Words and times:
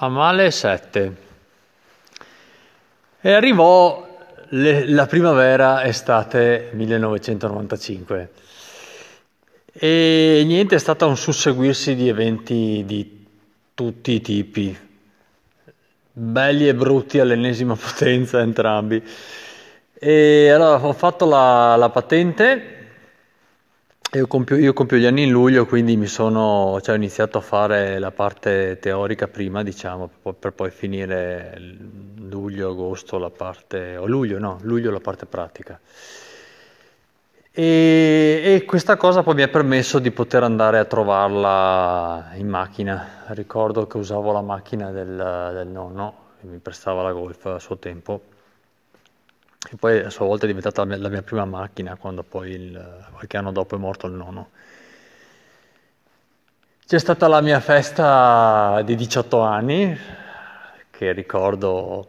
a 0.00 0.08
male 0.08 0.50
7 0.50 1.16
e 3.20 3.32
arrivò 3.32 4.06
le, 4.50 4.88
la 4.88 5.06
primavera 5.06 5.84
estate 5.84 6.70
1995 6.72 8.30
e 9.72 10.42
niente 10.46 10.76
è 10.76 10.78
stato 10.78 11.06
un 11.06 11.16
susseguirsi 11.16 11.96
di 11.96 12.08
eventi 12.08 12.82
di 12.86 13.26
tutti 13.74 14.12
i 14.12 14.20
tipi. 14.20 14.76
Belli 16.12 16.66
e 16.66 16.74
brutti 16.74 17.20
all'ennesima 17.20 17.74
potenza 17.78 18.40
entrambi. 18.40 19.00
E 19.94 20.50
allora 20.50 20.84
ho 20.84 20.92
fatto 20.92 21.26
la, 21.26 21.76
la 21.76 21.90
patente 21.90 22.77
io 24.12 24.26
compio, 24.26 24.56
io 24.56 24.72
compio, 24.72 24.96
gli 24.96 25.04
anni 25.04 25.24
in 25.24 25.30
luglio, 25.30 25.66
quindi 25.66 25.94
mi 25.98 26.06
sono, 26.06 26.78
cioè 26.80 26.94
ho 26.94 26.96
iniziato 26.96 27.36
a 27.36 27.40
fare 27.42 27.98
la 27.98 28.10
parte 28.10 28.78
teorica 28.80 29.28
prima, 29.28 29.62
diciamo, 29.62 30.08
per, 30.38 30.52
poi 30.54 30.70
finire 30.70 31.54
luglio, 32.16 32.70
agosto 32.70 33.18
la 33.18 33.28
parte, 33.28 33.98
o 33.98 34.06
luglio, 34.06 34.38
no, 34.38 34.58
luglio 34.62 34.90
la 34.90 35.00
parte 35.00 35.26
pratica. 35.26 35.78
E, 37.52 38.40
e, 38.42 38.64
questa 38.64 38.96
cosa 38.96 39.22
poi 39.22 39.34
mi 39.34 39.42
ha 39.42 39.48
permesso 39.48 39.98
di 39.98 40.10
poter 40.10 40.42
andare 40.42 40.78
a 40.78 40.86
trovarla 40.86 42.30
in 42.36 42.48
macchina. 42.48 43.24
Ricordo 43.28 43.86
che 43.86 43.98
usavo 43.98 44.32
la 44.32 44.42
macchina 44.42 44.90
del, 44.90 45.50
del 45.52 45.66
nonno, 45.66 46.14
che 46.40 46.46
mi 46.46 46.58
prestava 46.58 47.02
la 47.02 47.12
golf 47.12 47.44
a 47.44 47.58
suo 47.58 47.76
tempo 47.76 48.22
che 49.58 49.76
poi 49.76 49.98
a 49.98 50.10
sua 50.10 50.24
volta 50.24 50.44
è 50.44 50.46
diventata 50.46 50.84
la 50.84 51.08
mia, 51.08 51.22
prima 51.22 51.44
macchina 51.44 51.96
quando 51.96 52.22
poi 52.22 52.50
il, 52.52 53.06
qualche 53.12 53.36
anno 53.36 53.50
dopo 53.50 53.74
è 53.74 53.78
morto 53.78 54.06
il 54.06 54.12
nonno. 54.12 54.50
C'è 56.86 56.98
stata 56.98 57.26
la 57.28 57.40
mia 57.40 57.60
festa 57.60 58.80
di 58.82 58.94
18 58.94 59.40
anni, 59.40 59.98
che 60.90 61.12
ricordo 61.12 62.08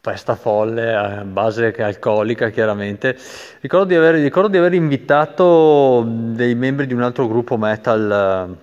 festa 0.00 0.34
folle, 0.34 0.94
a 0.94 1.24
base 1.24 1.72
alcolica 1.72 2.50
chiaramente. 2.50 3.16
Ricordo 3.60 3.84
di, 3.84 3.94
aver, 3.94 4.14
ricordo 4.14 4.48
di 4.48 4.56
aver 4.56 4.72
invitato 4.72 6.04
dei 6.04 6.56
membri 6.56 6.86
di 6.86 6.94
un 6.94 7.02
altro 7.02 7.28
gruppo 7.28 7.56
metal 7.56 8.56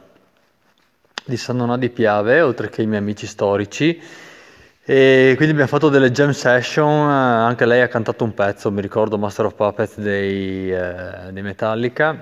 di 1.24 1.38
San 1.38 1.58
Donà 1.58 1.78
di 1.78 1.90
Piave, 1.90 2.42
oltre 2.42 2.70
che 2.70 2.82
i 2.82 2.88
miei 2.88 3.00
amici 3.00 3.28
storici 3.28 4.02
e 4.92 5.34
quindi 5.36 5.54
abbiamo 5.54 5.70
fatto 5.70 5.90
delle 5.90 6.10
jam 6.10 6.32
session, 6.32 7.08
anche 7.08 7.68
lei 7.68 7.82
ha 7.82 7.88
cantato 7.88 8.24
un 8.24 8.34
pezzo, 8.34 8.72
mi 8.72 8.82
ricordo 8.82 9.20
Master 9.20 9.46
of 9.46 9.54
Puppets 9.54 10.00
dei, 10.00 10.74
eh, 10.74 11.32
dei 11.32 11.44
Metallica. 11.44 12.18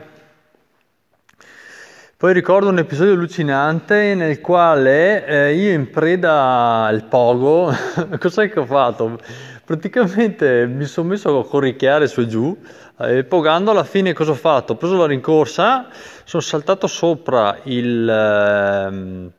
Poi 2.17 2.33
ricordo 2.33 2.67
un 2.67 2.77
episodio 2.77 3.13
allucinante 3.13 4.15
nel 4.15 4.41
quale 4.41 5.25
eh, 5.25 5.55
io 5.55 5.71
in 5.71 5.89
preda 5.89 6.83
al 6.83 7.05
pogo, 7.05 7.73
cos'è 8.19 8.49
che 8.49 8.59
ho 8.59 8.65
fatto? 8.65 9.17
Praticamente 9.63 10.65
mi 10.65 10.83
sono 10.83 11.07
messo 11.07 11.39
a 11.39 11.47
corricchiare 11.47 12.05
su 12.09 12.19
e 12.19 12.27
giù, 12.27 12.57
e 12.99 13.23
pogando 13.23 13.71
alla 13.71 13.85
fine 13.85 14.11
cosa 14.11 14.31
ho 14.31 14.35
fatto? 14.35 14.73
Ho 14.73 14.75
preso 14.75 14.97
la 14.97 15.07
rincorsa, 15.07 15.87
sono 16.25 16.43
saltato 16.43 16.87
sopra 16.87 17.59
il... 17.63 18.09
Eh, 18.09 19.36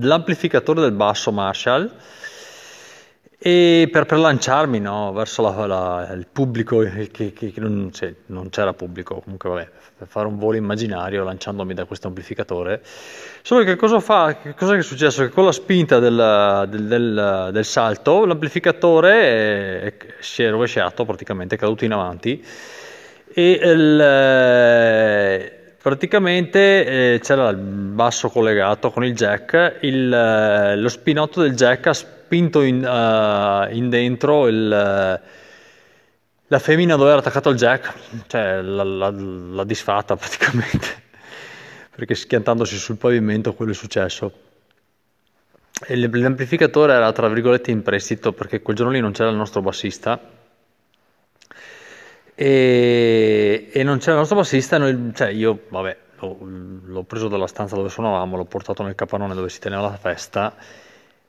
l'amplificatore 0.00 0.80
del 0.80 0.92
basso 0.92 1.32
Marshall 1.32 1.90
e 3.46 3.90
per, 3.92 4.06
per 4.06 4.18
lanciarmi 4.18 4.80
no, 4.80 5.12
verso 5.12 5.42
la, 5.42 5.66
la, 5.66 6.12
il 6.14 6.26
pubblico, 6.32 6.78
che, 6.78 7.10
che, 7.10 7.34
che 7.34 7.60
non, 7.60 7.90
cioè, 7.92 8.14
non, 8.26 8.48
c'era 8.48 8.72
pubblico, 8.72 9.20
comunque 9.20 9.50
vabbè, 9.50 9.68
per 9.98 10.06
fare 10.06 10.26
un 10.26 10.38
volo 10.38 10.56
immaginario 10.56 11.22
lanciandomi 11.24 11.74
da 11.74 11.84
questo 11.84 12.06
amplificatore. 12.06 12.80
Solo 13.42 13.62
che 13.64 13.76
cosa 13.76 14.00
fa? 14.00 14.38
Che 14.38 14.54
cosa 14.54 14.76
è 14.76 14.82
successo? 14.82 15.24
Che 15.24 15.28
con 15.28 15.44
la 15.44 15.52
spinta 15.52 15.98
del, 15.98 16.66
del, 16.70 16.86
del, 16.86 17.50
del 17.52 17.64
salto 17.66 18.24
l'amplificatore 18.24 19.82
è, 19.82 19.94
si 20.20 20.42
è 20.42 20.48
rovesciato 20.48 21.04
praticamente, 21.04 21.56
è 21.56 21.58
caduto 21.58 21.84
in 21.84 21.92
avanti 21.92 22.42
e 23.36 23.60
il 23.62 23.96
Praticamente 25.84 26.86
eh, 26.86 27.20
c'era 27.20 27.50
il 27.50 27.58
basso 27.58 28.30
collegato 28.30 28.90
con 28.90 29.04
il 29.04 29.14
jack, 29.14 29.80
il, 29.82 30.10
eh, 30.10 30.76
lo 30.76 30.88
spinotto 30.88 31.42
del 31.42 31.54
jack 31.54 31.88
ha 31.88 31.92
spinto 31.92 32.62
in, 32.62 32.76
uh, 32.82 33.70
in 33.70 33.90
dentro 33.90 34.46
il, 34.46 34.66
la 34.66 36.58
femmina 36.58 36.96
dove 36.96 37.10
era 37.10 37.18
attaccato 37.18 37.50
il 37.50 37.58
jack, 37.58 37.92
cioè 38.28 38.62
l'ha 38.62 39.64
disfatta 39.64 40.16
praticamente, 40.16 40.86
perché 41.94 42.14
schiantandosi 42.14 42.78
sul 42.78 42.96
pavimento 42.96 43.52
quello 43.52 43.72
è 43.72 43.74
successo. 43.74 44.32
E 45.86 45.96
l'amplificatore 45.96 46.94
era 46.94 47.12
tra 47.12 47.28
virgolette 47.28 47.70
in 47.70 47.82
prestito 47.82 48.32
perché 48.32 48.62
quel 48.62 48.74
giorno 48.74 48.92
lì 48.92 49.00
non 49.00 49.12
c'era 49.12 49.28
il 49.28 49.36
nostro 49.36 49.60
bassista 49.60 50.18
e, 52.34 53.68
e 53.72 53.82
non 53.82 53.98
c'era 53.98 54.12
il 54.12 54.18
nostro 54.18 54.36
bassista, 54.36 54.78
noi, 54.78 55.12
cioè 55.14 55.28
io, 55.28 55.60
vabbè, 55.68 55.96
l'ho, 56.18 56.38
l'ho, 56.84 57.02
preso 57.04 57.28
dalla 57.28 57.46
stanza 57.46 57.76
dove 57.76 57.88
suonavamo, 57.88 58.36
l'ho 58.36 58.44
portato 58.44 58.82
nel 58.82 58.94
capannone 58.94 59.34
dove 59.34 59.48
si 59.48 59.60
teneva 59.60 59.82
la 59.82 59.96
festa 59.96 60.54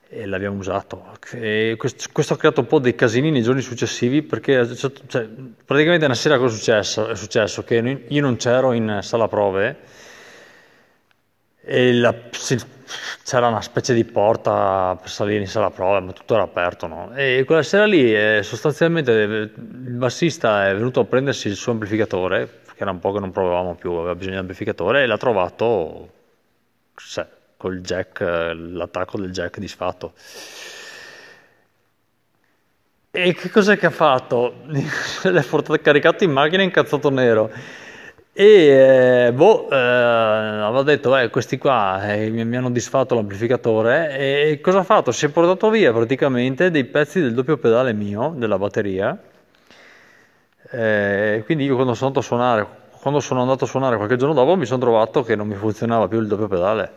e 0.07 0.25
l'abbiamo 0.25 0.57
usato. 0.57 1.05
E 1.31 1.75
questo, 1.77 2.09
questo, 2.11 2.33
ha 2.33 2.37
creato 2.37 2.61
un 2.61 2.67
po' 2.67 2.79
dei 2.79 2.95
casini 2.95 3.31
nei 3.31 3.41
giorni 3.41 3.61
successivi 3.61 4.21
perché 4.21 4.75
cioè, 4.75 5.27
praticamente 5.65 6.05
una 6.05 6.15
sera 6.15 6.37
cosa 6.37 6.53
è 6.53 6.57
successo? 6.57 7.07
È 7.07 7.15
successo 7.15 7.63
che 7.63 8.05
io 8.07 8.21
non 8.21 8.35
c'ero 8.37 8.71
in 8.71 8.99
sala 9.01 9.27
prove 9.27 9.77
e 11.65 11.93
la, 11.93 12.13
c'era 13.23 13.47
una 13.47 13.61
specie 13.61 13.95
di 13.95 14.05
porta 14.05 14.95
per 15.01 15.09
salire 15.09 15.39
in 15.39 15.47
sala 15.47 15.71
prova, 15.71 15.99
ma 15.99 16.11
tutto 16.11 16.35
era 16.35 16.43
aperto. 16.43 16.85
No? 16.85 17.11
E 17.15 17.43
quella 17.45 17.63
sera 17.63 17.85
lì 17.85 18.13
eh, 18.13 18.41
sostanzialmente 18.43 19.11
il 19.11 19.51
bassista 19.55 20.69
è 20.69 20.75
venuto 20.75 20.99
a 20.99 21.05
prendersi 21.05 21.47
il 21.47 21.55
suo 21.55 21.71
amplificatore, 21.71 22.45
perché 22.45 22.83
era 22.83 22.91
un 22.91 22.99
po' 22.99 23.11
che 23.11 23.19
non 23.19 23.31
provavamo 23.31 23.75
più, 23.75 23.91
aveva 23.93 24.13
bisogno 24.13 24.35
di 24.35 24.41
amplificatore, 24.41 25.03
e 25.03 25.05
l'ha 25.07 25.17
trovato 25.17 26.09
cioè, 26.95 27.27
col 27.57 27.81
jack, 27.81 28.19
l'attacco 28.19 29.19
del 29.19 29.31
jack 29.31 29.57
disfatto. 29.57 30.13
E 33.09 33.33
che 33.33 33.49
cos'è 33.49 33.77
che 33.77 33.85
ha 33.85 33.91
fatto? 33.91 34.55
L'ha 35.23 35.45
portato 35.49 35.81
caricato 35.81 36.25
in 36.25 36.31
macchina 36.31 36.63
incazzato 36.63 37.09
nero 37.09 37.49
e 38.37 39.27
eh, 39.27 39.31
boh, 39.31 39.69
eh, 39.69 39.75
avevo 39.77 40.83
detto, 40.83 41.15
eh, 41.15 41.29
questi 41.29 41.57
qua 41.57 42.05
eh, 42.11 42.29
mi 42.29 42.57
hanno 42.57 42.69
disfatto 42.69 43.15
l'amplificatore 43.15 44.17
e 44.17 44.59
cosa 44.59 44.79
ha 44.79 44.83
fatto? 44.83 45.13
Si 45.13 45.25
è 45.25 45.29
portato 45.29 45.69
via 45.69 45.93
praticamente 45.93 46.69
dei 46.69 46.83
pezzi 46.83 47.21
del 47.21 47.33
doppio 47.33 47.55
pedale 47.55 47.93
mio, 47.93 48.33
della 48.35 48.57
batteria. 48.57 49.17
Eh, 50.69 51.43
quindi 51.45 51.63
io 51.63 51.75
quando 51.75 51.93
sono, 51.93 52.07
andato 52.07 52.25
a 52.25 52.27
suonare, 52.27 52.67
quando 52.99 53.21
sono 53.21 53.41
andato 53.41 53.63
a 53.63 53.67
suonare 53.67 53.95
qualche 53.95 54.17
giorno 54.17 54.33
dopo 54.33 54.57
mi 54.57 54.65
sono 54.65 54.81
trovato 54.81 55.23
che 55.23 55.37
non 55.37 55.47
mi 55.47 55.55
funzionava 55.55 56.09
più 56.09 56.19
il 56.19 56.27
doppio 56.27 56.49
pedale. 56.49 56.91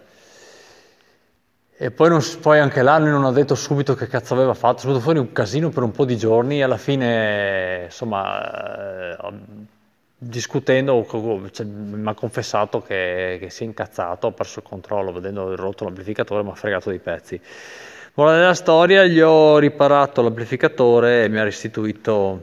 E 1.76 1.92
poi, 1.92 2.08
non, 2.08 2.20
poi 2.42 2.58
anche 2.58 2.82
là 2.82 2.98
lui 2.98 3.10
non 3.10 3.24
ha 3.24 3.30
detto 3.30 3.54
subito 3.54 3.94
che 3.94 4.08
cazzo 4.08 4.34
aveva 4.34 4.54
fatto, 4.54 4.80
è 4.80 4.86
venuto 4.86 5.00
fuori 5.00 5.20
un 5.20 5.30
casino 5.30 5.68
per 5.68 5.84
un 5.84 5.92
po' 5.92 6.04
di 6.04 6.16
giorni 6.16 6.58
e 6.58 6.62
alla 6.64 6.78
fine, 6.78 7.84
insomma 7.84 9.12
eh, 9.12 9.76
discutendo 10.18 11.06
cioè, 11.52 11.64
mi 11.64 12.08
ha 12.08 12.14
confessato 12.14 12.82
che, 12.82 13.38
che, 13.40 13.50
si 13.50 13.62
è 13.62 13.66
incazzato, 13.66 14.26
ha 14.26 14.32
perso 14.32 14.58
il 14.58 14.64
controllo 14.64 15.12
vedendo 15.12 15.54
rotto 15.54 15.84
l'amplificatore, 15.84 16.42
mi 16.42 16.50
ha 16.50 16.54
fregato 16.54 16.90
dei 16.90 16.98
pezzi. 16.98 17.40
Morale 18.14 18.38
della 18.38 18.54
storia, 18.54 19.04
gli 19.04 19.20
ho 19.20 19.58
riparato 19.58 20.22
l'amplificatore 20.22 21.24
e 21.24 21.28
mi 21.28 21.38
ha 21.38 21.44
restituito, 21.44 22.42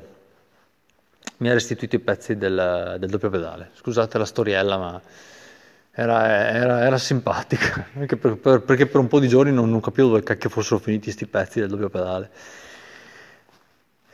mi 1.38 1.50
ha 1.50 1.54
restituito 1.54 1.98
i 1.98 2.00
pezzi 2.00 2.38
del, 2.38 2.96
del, 2.98 3.10
doppio 3.10 3.30
pedale. 3.30 3.72
Scusate 3.74 4.18
la 4.18 4.24
storiella, 4.24 4.78
ma 4.78 5.02
era, 5.92 6.50
era, 6.50 6.86
era 6.86 6.98
simpatica, 6.98 7.88
perché 7.92 8.16
per, 8.16 8.38
per, 8.38 8.62
perché 8.62 8.86
per, 8.86 9.02
un 9.02 9.08
po' 9.08 9.20
di 9.20 9.28
giorni 9.28 9.52
non, 9.52 9.70
non 9.70 9.82
capivo 9.82 10.08
dove 10.08 10.24
cacchio 10.24 10.50
fossero 10.50 10.80
finiti 10.80 11.06
questi 11.06 11.28
pezzi 11.28 11.60
del 11.60 11.68
doppio 11.68 11.90
pedale. 11.90 12.30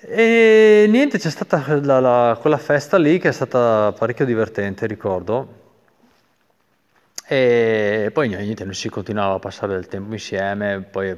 E 0.03 0.87
niente, 0.89 1.19
c'è 1.19 1.29
stata 1.29 1.63
la, 1.79 1.99
la, 1.99 2.37
quella 2.39 2.57
festa 2.57 2.97
lì 2.97 3.19
che 3.19 3.29
è 3.29 3.31
stata 3.31 3.93
parecchio 3.95 4.25
divertente, 4.25 4.87
ricordo. 4.87 5.59
E 7.27 8.09
poi 8.11 8.27
niente, 8.27 8.65
noi 8.65 8.73
si 8.73 8.89
continuava 8.89 9.35
a 9.35 9.39
passare 9.39 9.73
del 9.73 9.87
tempo 9.87 10.11
insieme, 10.13 10.81
poi 10.81 11.17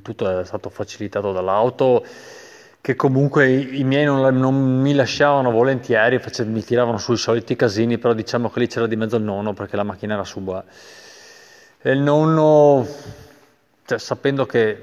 tutto 0.00 0.40
è 0.40 0.44
stato 0.44 0.70
facilitato 0.70 1.32
dall'auto, 1.32 2.04
che 2.80 2.94
comunque 2.94 3.50
i, 3.50 3.84
miei 3.84 4.04
non, 4.04 4.34
non, 4.36 4.80
mi 4.80 4.94
lasciavano 4.94 5.50
volentieri, 5.50 6.18
face, 6.18 6.44
mi 6.44 6.62
tiravano 6.62 6.98
sui 6.98 7.16
soliti 7.16 7.56
casini, 7.56 7.98
però 7.98 8.14
diciamo 8.14 8.48
che 8.48 8.60
lì 8.60 8.68
c'era 8.68 8.86
di 8.86 8.96
mezzo 8.96 9.16
il 9.16 9.24
nonno 9.24 9.52
perché 9.54 9.76
la 9.76 9.82
macchina 9.82 10.14
era 10.14 10.24
sua. 10.24 10.64
E 11.82 11.90
il 11.90 11.98
nonno, 11.98 12.86
cioè, 13.84 13.98
sapendo 13.98 14.46
che 14.46 14.78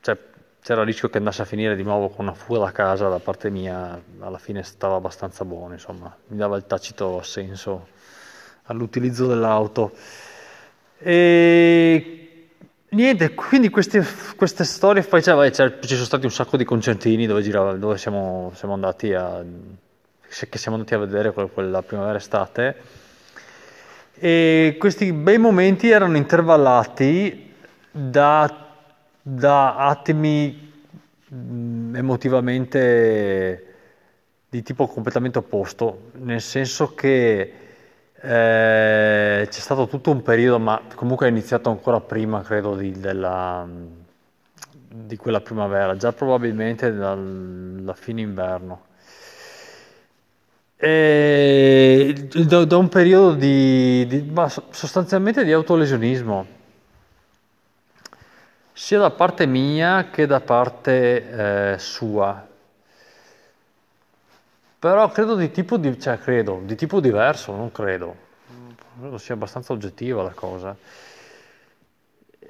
cioè, 0.00 0.18
c'era 0.62 0.82
il 0.82 0.86
rischio 0.86 1.08
che 1.08 1.18
andasse 1.18 1.42
a 1.42 1.44
finire 1.44 1.74
di 1.74 1.82
nuovo 1.82 2.08
con 2.08 2.26
una 2.26 2.34
fuga 2.34 2.60
da 2.60 2.72
casa 2.72 3.08
da 3.08 3.18
parte 3.18 3.50
mia, 3.50 4.00
alla 4.20 4.38
fine 4.38 4.62
stava 4.62 4.94
abbastanza 4.94 5.44
buono, 5.44 5.72
insomma, 5.72 6.14
mi 6.28 6.36
dava 6.36 6.56
il 6.56 6.66
tacito 6.66 7.18
assenso 7.18 7.88
all'utilizzo 8.64 9.26
dell'auto. 9.26 9.92
E 10.98 12.48
niente, 12.90 13.34
quindi 13.34 13.70
queste, 13.70 14.06
queste 14.36 14.62
storie, 14.62 15.02
poi 15.02 15.20
cioè, 15.20 15.50
cioè, 15.50 15.78
ci 15.80 15.94
sono 15.94 16.04
stati 16.04 16.26
un 16.26 16.32
sacco 16.32 16.56
di 16.56 16.64
concertini 16.64 17.26
dove, 17.26 17.42
girava, 17.42 17.72
dove 17.72 17.98
siamo, 17.98 18.52
siamo, 18.54 18.74
andati 18.74 19.12
a, 19.12 19.44
che 20.28 20.58
siamo 20.58 20.76
andati 20.76 20.94
a 20.94 20.98
vedere 20.98 21.32
quella 21.32 21.82
primavera-estate 21.82 23.00
e 24.14 24.76
questi 24.78 25.12
bei 25.12 25.38
momenti 25.38 25.90
erano 25.90 26.16
intervallati 26.16 27.52
da, 27.90 28.61
da 29.22 29.76
attimi 29.76 30.72
mm, 31.32 31.94
emotivamente 31.94 33.66
di 34.48 34.62
tipo 34.62 34.86
completamente 34.86 35.38
opposto, 35.38 36.10
nel 36.14 36.40
senso 36.42 36.94
che 36.94 37.40
eh, 38.24 39.46
c'è 39.48 39.60
stato 39.60 39.86
tutto 39.86 40.10
un 40.10 40.22
periodo, 40.22 40.58
ma 40.58 40.82
comunque 40.94 41.26
è 41.26 41.30
iniziato 41.30 41.70
ancora 41.70 42.00
prima, 42.00 42.42
credo, 42.42 42.76
di, 42.76 42.92
della, 42.92 43.66
di 44.88 45.16
quella 45.16 45.40
primavera, 45.40 45.96
già 45.96 46.12
probabilmente 46.12 46.92
dal, 46.94 47.78
da 47.80 47.94
fine 47.94 48.20
inverno. 48.20 48.84
E 50.76 52.28
da, 52.44 52.64
da 52.64 52.76
un 52.76 52.88
periodo 52.88 53.34
di, 53.34 54.04
di 54.06 54.32
sostanzialmente 54.70 55.44
di 55.44 55.52
autolesionismo, 55.52 56.46
sia 58.82 58.98
da 58.98 59.10
parte 59.10 59.46
mia 59.46 60.10
che 60.10 60.26
da 60.26 60.40
parte 60.40 61.74
eh, 61.74 61.78
sua. 61.78 62.44
Però 64.76 65.08
credo 65.12 65.36
di 65.36 65.52
tipo, 65.52 65.76
di, 65.76 66.00
cioè 66.00 66.18
credo, 66.18 66.60
di 66.64 66.74
tipo 66.74 66.98
diverso, 66.98 67.54
non 67.54 67.70
credo. 67.70 68.16
Credo 68.98 69.18
sia 69.18 69.34
abbastanza 69.34 69.72
oggettiva 69.72 70.24
la 70.24 70.32
cosa. 70.34 70.76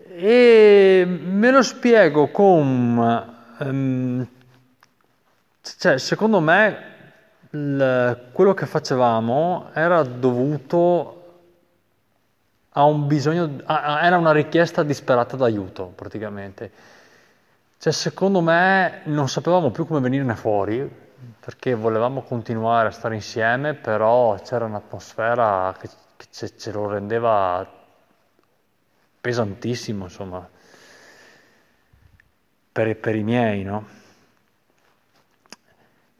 E 0.09 1.05
me 1.07 1.51
lo 1.51 1.63
spiego 1.63 2.29
con... 2.29 3.35
Um, 3.59 4.27
cioè, 5.61 5.99
secondo 5.99 6.41
me 6.41 6.79
il, 7.51 8.29
quello 8.33 8.55
che 8.55 8.65
facevamo 8.65 9.69
era 9.75 10.03
dovuto 10.03 11.22
un 12.81 13.07
bisogno, 13.07 13.61
era 13.67 14.17
una 14.17 14.33
richiesta 14.33 14.83
disperata 14.83 15.37
d'aiuto 15.37 15.93
praticamente. 15.95 16.71
Cioè, 17.79 17.93
secondo 17.93 18.41
me 18.41 19.01
non 19.05 19.29
sapevamo 19.29 19.71
più 19.71 19.87
come 19.87 20.01
venirne 20.01 20.35
fuori 20.35 21.01
perché 21.39 21.75
volevamo 21.75 22.23
continuare 22.23 22.89
a 22.89 22.93
stare 22.93 23.15
insieme, 23.17 23.75
però 23.75 24.35
c'era 24.41 24.65
un'atmosfera 24.65 25.75
che, 25.79 25.89
che 26.17 26.27
ce, 26.31 26.57
ce, 26.57 26.73
lo 26.73 26.89
rendeva 26.89 27.69
pesantissimo, 29.21 30.05
insomma, 30.05 30.49
per, 32.73 32.97
per 32.97 33.17
i 33.17 33.23
miei, 33.23 33.63
no? 33.65 33.87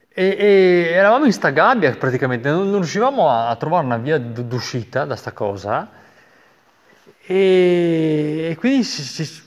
E, 0.09 0.35
e, 0.37 0.89
eravamo 0.91 1.25
in 1.25 1.33
sta 1.33 1.49
gabbia 1.49 1.95
praticamente, 1.95 2.49
non, 2.49 2.69
non 2.69 2.79
riuscivamo 2.79 3.29
a, 3.29 3.49
a, 3.49 3.55
trovare 3.55 3.85
una 3.85 3.97
via 3.97 4.19
d'uscita 4.19 5.05
da 5.05 5.15
sta 5.15 5.31
cosa 5.31 6.01
e, 7.25 8.49
e 8.51 8.55
quindi 8.57 8.83
si, 8.83 9.03
si, 9.03 9.41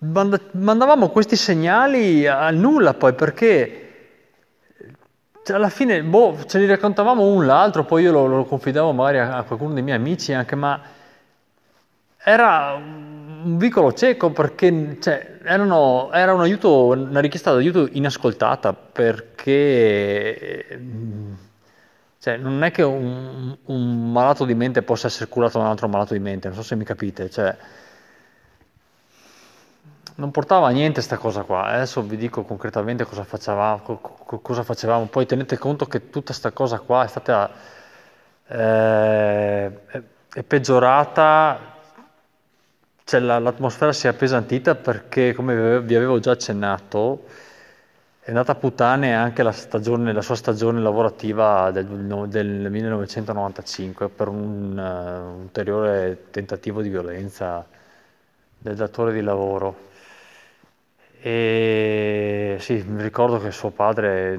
mandavamo 0.00 1.10
questi 1.10 1.36
segnali 1.36 2.26
al 2.26 2.56
nulla 2.56 2.94
poi 2.94 3.14
perché 3.14 3.78
cioè, 5.44 5.56
alla 5.56 5.68
fine, 5.68 6.02
boh, 6.02 6.38
ce 6.46 6.58
li 6.58 6.66
raccontavamo 6.66 7.24
un 7.24 7.46
l'altro, 7.46 7.84
poi 7.84 8.04
io 8.04 8.12
lo, 8.12 8.26
lo 8.26 8.44
confidavo 8.44 8.92
magari 8.92 9.18
a, 9.18 9.38
a, 9.38 9.42
qualcuno 9.42 9.74
dei 9.74 9.82
miei 9.82 9.96
amici 9.96 10.32
anche, 10.32 10.54
ma 10.54 10.80
era 12.24 12.74
un 12.74 13.56
vicolo 13.58 13.92
cieco 13.92 14.30
perché 14.30 14.98
cioè, 15.00 15.38
erano, 15.42 16.10
era 16.12 16.32
un 16.32 16.42
aiuto, 16.42 16.86
una 16.86 17.20
richiesta 17.20 17.52
d'aiuto 17.52 17.88
inascoltata 17.90 18.72
perché 18.72 20.78
cioè, 22.22 22.36
non 22.36 22.62
è 22.62 22.70
che 22.70 22.82
un, 22.82 23.56
un, 23.64 24.12
malato 24.12 24.44
di 24.44 24.54
mente 24.54 24.82
possa 24.82 25.08
essere 25.08 25.28
curato 25.28 25.58
da 25.58 25.64
un 25.64 25.70
altro 25.70 25.88
malato 25.88 26.12
di 26.12 26.20
mente, 26.20 26.46
non 26.46 26.56
so 26.56 26.62
se 26.62 26.76
mi 26.76 26.84
capite. 26.84 27.28
Cioè, 27.28 27.56
non 30.14 30.30
portava 30.30 30.68
a 30.68 30.70
niente 30.70 30.94
questa 31.00 31.16
cosa 31.16 31.42
qua. 31.42 31.64
Adesso 31.64 32.00
vi 32.02 32.16
dico 32.16 32.44
concretamente 32.44 33.02
cosa 33.04 33.24
facevamo, 33.24 34.00
cosa 34.40 34.62
facevamo. 34.62 35.06
Poi 35.06 35.26
tenete 35.26 35.58
conto 35.58 35.86
che 35.86 36.10
tutta 36.10 36.26
questa 36.26 36.52
cosa 36.52 36.78
qua 36.78 37.02
è 37.02 37.08
stata 37.08 37.50
eh, 38.46 39.80
è 40.32 40.42
peggiorata, 40.46 41.58
cioè 43.02 43.18
la, 43.18 43.40
l'atmosfera 43.40 43.92
si 43.92 44.06
è 44.06 44.10
appesantita 44.10 44.76
perché, 44.76 45.32
come 45.32 45.80
vi 45.80 45.96
avevo 45.96 46.20
già 46.20 46.30
accennato, 46.30 47.24
è 48.24 48.28
andata 48.28 48.52
a 48.52 48.54
puttane 48.54 49.16
anche 49.16 49.42
la, 49.42 49.50
stagione, 49.50 50.12
la 50.12 50.22
sua 50.22 50.36
stagione 50.36 50.80
lavorativa 50.80 51.72
del, 51.72 51.88
del 52.28 52.70
1995 52.70 54.08
per 54.10 54.28
un 54.28 54.78
uh, 54.78 55.40
ulteriore 55.40 56.26
tentativo 56.30 56.82
di 56.82 56.88
violenza 56.88 57.66
del 58.58 58.76
datore 58.76 59.12
di 59.12 59.22
lavoro. 59.22 59.90
E 61.20 62.56
sì, 62.60 62.84
mi 62.86 63.02
ricordo 63.02 63.40
che 63.40 63.50
suo 63.50 63.70
padre, 63.70 64.38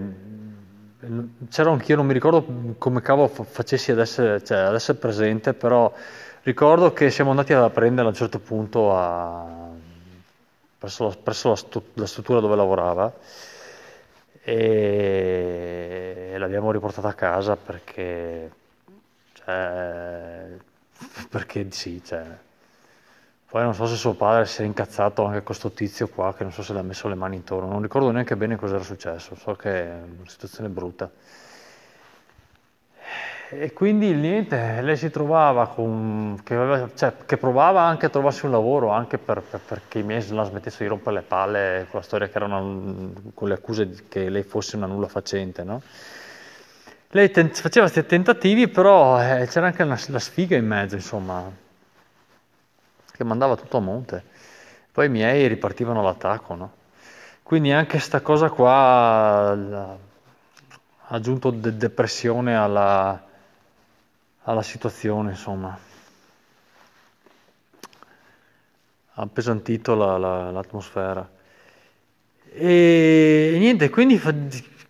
c'ero 1.50 1.72
anch'io, 1.72 1.98
non 1.98 2.06
mi 2.06 2.14
ricordo 2.14 2.76
come 2.78 3.02
cavolo 3.02 3.28
facessi 3.28 3.92
ad 3.92 4.00
essere, 4.00 4.42
cioè, 4.46 4.60
ad 4.60 4.76
essere 4.76 4.98
presente, 4.98 5.54
però 5.54 5.92
ricordo 6.44 6.94
che 6.94 7.10
siamo 7.10 7.32
andati 7.32 7.52
a 7.52 7.70
prendere 7.70 8.08
a 8.08 8.12
un 8.12 8.16
certo 8.16 8.40
punto 8.40 8.96
a, 8.96 9.46
presso, 10.78 11.04
la, 11.04 11.16
presso 11.22 11.50
la, 11.50 11.56
stu, 11.58 11.84
la, 11.96 12.06
struttura 12.06 12.40
dove 12.40 12.56
lavorava 12.56 13.14
e 14.44 16.36
l'abbiamo 16.38 16.72
riportata 16.72 17.08
a 17.08 17.14
casa 17.14 17.56
perché, 17.56 18.52
cioè, 19.34 20.48
perché 21.30 21.72
sì, 21.72 22.04
cioè, 22.04 22.26
poi 23.48 23.64
non 23.64 23.74
so 23.74 23.86
se 23.86 23.96
suo 23.96 24.16
padre 24.16 24.46
si 24.46 24.62
è 24.64 24.66
incazzato 24.66 25.24
anche 25.24 25.38
con 25.38 25.46
questo 25.46 25.72
tizio 25.72 26.08
qua, 26.10 26.34
che 26.34 26.44
non 26.44 26.52
so 26.52 26.62
se 26.64 26.74
le 26.74 26.80
ha 26.80 26.84
messo 26.84 27.08
le 27.08 27.16
mani 27.16 27.36
intorno, 27.38 27.70
non 27.70 27.82
ricordo 27.82 28.12
neanche 28.12 28.36
bene 28.36 28.56
cosa 28.56 28.76
era 28.76 28.84
successo, 28.84 29.36
so 29.36 29.56
che 29.56 29.72
è 29.72 29.92
una 29.94 30.28
situazione 30.28 30.70
brutta. 30.70 31.10
E 33.60 33.72
quindi 33.74 34.14
niente, 34.14 34.82
lei 34.82 34.98
si 34.98 35.10
trovava 35.10 35.68
con, 35.68 36.40
che, 36.44 36.56
aveva, 36.56 36.90
cioè, 36.96 37.14
che 37.26 37.38
provava 37.38 37.82
anche 37.82 38.08
a 38.08 38.10
trovarsi 38.10 38.46
un 38.46 38.52
lavoro, 38.52 38.90
anche 38.90 39.18
per, 39.18 39.42
per, 39.42 39.60
perché 39.60 40.00
i 40.00 40.04
miei 40.04 40.26
non 40.30 40.46
smettessero 40.46 40.84
di 40.84 40.90
rompere 40.90 41.16
le 41.18 41.22
palle 41.22 41.86
con 41.90 42.00
la 42.00 42.06
storia 42.06 42.28
che 42.28 42.36
era 42.36 42.46
una, 42.46 43.12
con 43.34 43.48
le 43.48 43.54
accuse 43.54 44.06
che 44.10 44.30
lei 44.30 44.44
fosse 44.44 44.76
una 44.76 44.88
nulla 44.88 45.08
facente, 45.08 45.64
no? 45.64 45.82
Lei 47.10 47.30
ten, 47.30 47.50
faceva 47.54 47.86
questi 47.88 48.08
tentativi, 48.08 48.68
però 48.68 49.22
eh, 49.22 49.46
c'era 49.48 49.68
anche 49.68 49.84
una, 49.84 50.00
la 50.08 50.20
sfiga 50.20 50.56
in 50.56 50.66
mezzo, 50.66 50.96
insomma 50.96 51.52
che 53.12 53.24
mandava 53.24 53.56
tutto 53.56 53.78
a 53.78 53.82
monte. 53.82 54.24
Poi 54.92 55.06
i 55.06 55.10
miei 55.10 55.48
ripartivano 55.48 56.00
all'attacco, 56.00 56.56
no? 56.56 56.72
Quindi 57.44 57.72
anche 57.72 57.92
questa 57.92 58.22
cosa 58.22 58.50
qua 58.50 59.52
ha 59.52 59.98
aggiunto 61.08 61.52
de- 61.52 61.78
depressione 61.78 62.56
alla, 62.56 63.22
alla 64.44 64.62
situazione, 64.62 65.32
insomma. 65.32 65.78
Ha 69.16 69.22
appesantito 69.22 69.96
la, 69.96 70.18
la, 70.18 70.52
l'atmosfera. 70.52 71.30
E 72.52 73.56
niente, 73.58 73.90
quindi, 73.90 74.20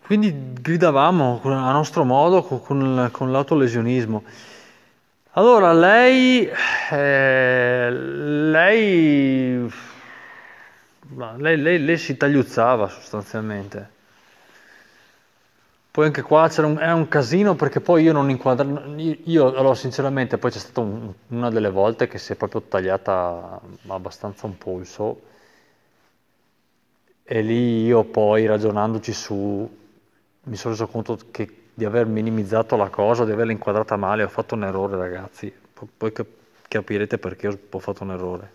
quindi, 0.05 0.53
gridavamo 0.61 1.41
a 1.43 1.71
nostro 1.71 2.03
modo 2.03 2.43
con, 2.43 2.61
con, 2.61 3.09
con 3.11 3.31
l'autolesionismo. 3.31 4.23
Allora, 5.35 5.73
lei, 5.73 6.47
eh, 6.91 7.89
lei, 7.91 9.71
lei, 11.37 11.57
lei, 11.61 11.79
lei 11.79 11.97
si 11.97 12.15
tagliuzzava 12.17 12.87
sostanzialmente. 12.87 13.92
Poi 15.93 16.05
anche 16.07 16.23
qua 16.23 16.49
un, 16.57 16.79
era 16.79 16.95
un 16.95 17.07
casino 17.07 17.55
perché 17.55 17.79
poi 17.79 18.01
io 18.03 18.13
non 18.13 18.29
inquadro, 18.31 18.95
io, 18.97 19.15
io 19.25 19.45
allora 19.55 19.75
sinceramente 19.75 20.37
poi 20.39 20.49
c'è 20.51 20.57
stata 20.57 20.79
un, 20.79 21.13
una 21.27 21.49
delle 21.51 21.69
volte 21.69 22.07
che 22.07 22.17
si 22.17 22.33
è 22.33 22.35
proprio 22.35 22.61
tagliata 22.63 23.61
abbastanza 23.87 24.47
un 24.47 24.57
polso 24.57 25.21
e 27.25 27.41
lì 27.41 27.83
io 27.85 28.03
poi 28.03 28.45
ragionandoci 28.45 29.13
su 29.13 29.69
mi 30.45 30.55
sono 30.57 30.73
reso 30.73 30.87
conto 30.87 31.17
che 31.31 31.69
di 31.73 31.85
aver 31.85 32.05
minimizzato 32.05 32.75
la 32.75 32.89
cosa, 32.89 33.25
di 33.25 33.31
averla 33.31 33.51
inquadrata 33.53 33.95
male, 33.95 34.23
ho 34.23 34.27
fatto 34.27 34.55
un 34.55 34.63
errore 34.63 34.97
ragazzi, 34.97 35.51
poi 35.97 36.11
capirete 36.67 37.17
perché 37.17 37.47
ho 37.47 37.79
fatto 37.79 38.03
un 38.03 38.11
errore. 38.11 38.51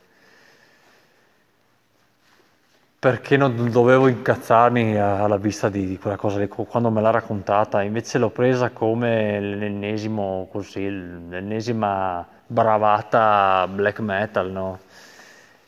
Perché 3.00 3.36
non 3.36 3.70
dovevo 3.70 4.08
incazzarmi 4.08 4.98
alla 4.98 5.36
vista 5.36 5.68
di, 5.68 5.96
quella 5.98 6.16
cosa 6.16 6.40
lì, 6.40 6.48
quando 6.48 6.90
me 6.90 7.00
l'ha 7.00 7.10
raccontata, 7.10 7.82
invece 7.82 8.18
l'ho 8.18 8.30
presa 8.30 8.70
come 8.70 9.38
l'ennesimo, 9.38 10.48
così, 10.50 10.88
l'ennesima 10.90 12.26
bravata 12.44 13.68
black 13.68 14.00
metal, 14.00 14.50
no? 14.50 14.80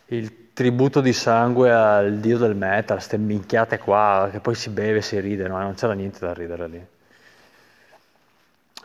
il 0.07 0.53
tributo 0.53 1.01
di 1.01 1.13
sangue 1.13 1.73
al 1.73 2.19
dio 2.19 2.37
del 2.37 2.57
metal, 2.57 2.97
queste 2.97 3.17
minchiate 3.17 3.79
qua, 3.79 4.29
che 4.33 4.41
poi 4.41 4.57
si 4.57 4.71
beve 4.71 5.01
si 5.01 5.21
ride, 5.21 5.47
no? 5.47 5.57
non 5.59 5.75
c'era 5.75 5.93
niente 5.93 6.19
da 6.19 6.35
ridere 6.35 6.69
lì. 6.69 6.87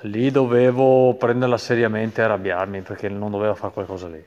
Lì 0.02 0.30
dovevo 0.30 1.16
prenderla 1.16 1.58
seriamente 1.58 2.22
e 2.22 2.26
arrabbiarmi 2.26 2.82
perché 2.82 3.10
non 3.10 3.32
dovevo 3.32 3.56
fare 3.56 3.74
qualcosa 3.74 4.08
lì. 4.08 4.24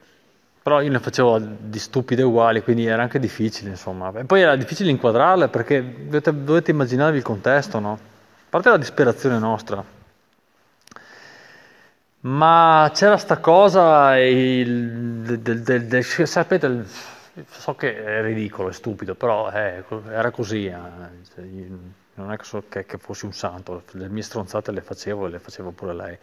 Però 0.63 0.81
io 0.83 0.91
ne 0.91 0.99
facevo 0.99 1.39
di 1.39 1.79
stupide 1.79 2.23
uguali, 2.23 2.63
quindi 2.63 2.87
era 2.87 3.03
anche 3.03 3.19
difficile, 3.19 3.71
insomma. 3.71 4.13
E 4.15 4.25
poi 4.25 4.43
era 4.43 4.57
difficile 4.57 4.91
inquadrarle 4.91 5.49
perché 5.49 6.05
dovete, 6.05 6.45
dovete 6.45 6.71
immaginarvi 6.71 7.17
il 7.17 7.23
contesto, 7.23 7.79
no? 7.79 7.93
A 7.93 8.51
parte 8.51 8.69
la 8.71 8.77
disperazione 8.77 9.39
nostra. 9.39 9.83
Ma 12.21 12.91
c'era 12.93 13.17
sta 13.17 13.39
cosa, 13.39 14.19
il, 14.19 15.39
del, 15.41 15.63
del, 15.63 15.87
del, 15.87 16.05
sapete, 16.05 16.85
so 17.49 17.75
che 17.77 18.05
è 18.05 18.23
ridicolo, 18.23 18.71
è 18.71 18.73
stupido, 18.73 19.15
però 19.15 19.51
eh, 19.51 19.85
era 20.11 20.31
così. 20.31 20.67
Eh. 20.67 20.77
Cioè, 21.35 21.45
non 22.15 22.33
è 22.33 22.37
che, 22.37 22.45
so 22.45 22.65
che, 22.69 22.85
che, 22.85 22.99
fossi 22.99 23.25
un 23.25 23.33
santo, 23.33 23.85
le 23.93 24.09
mie 24.09 24.23
stronzate 24.23 24.73
le 24.73 24.81
facevo 24.81 25.27
e 25.27 25.31
le 25.31 25.39
faceva 25.39 25.71
pure 25.71 25.95
lei. 25.95 26.19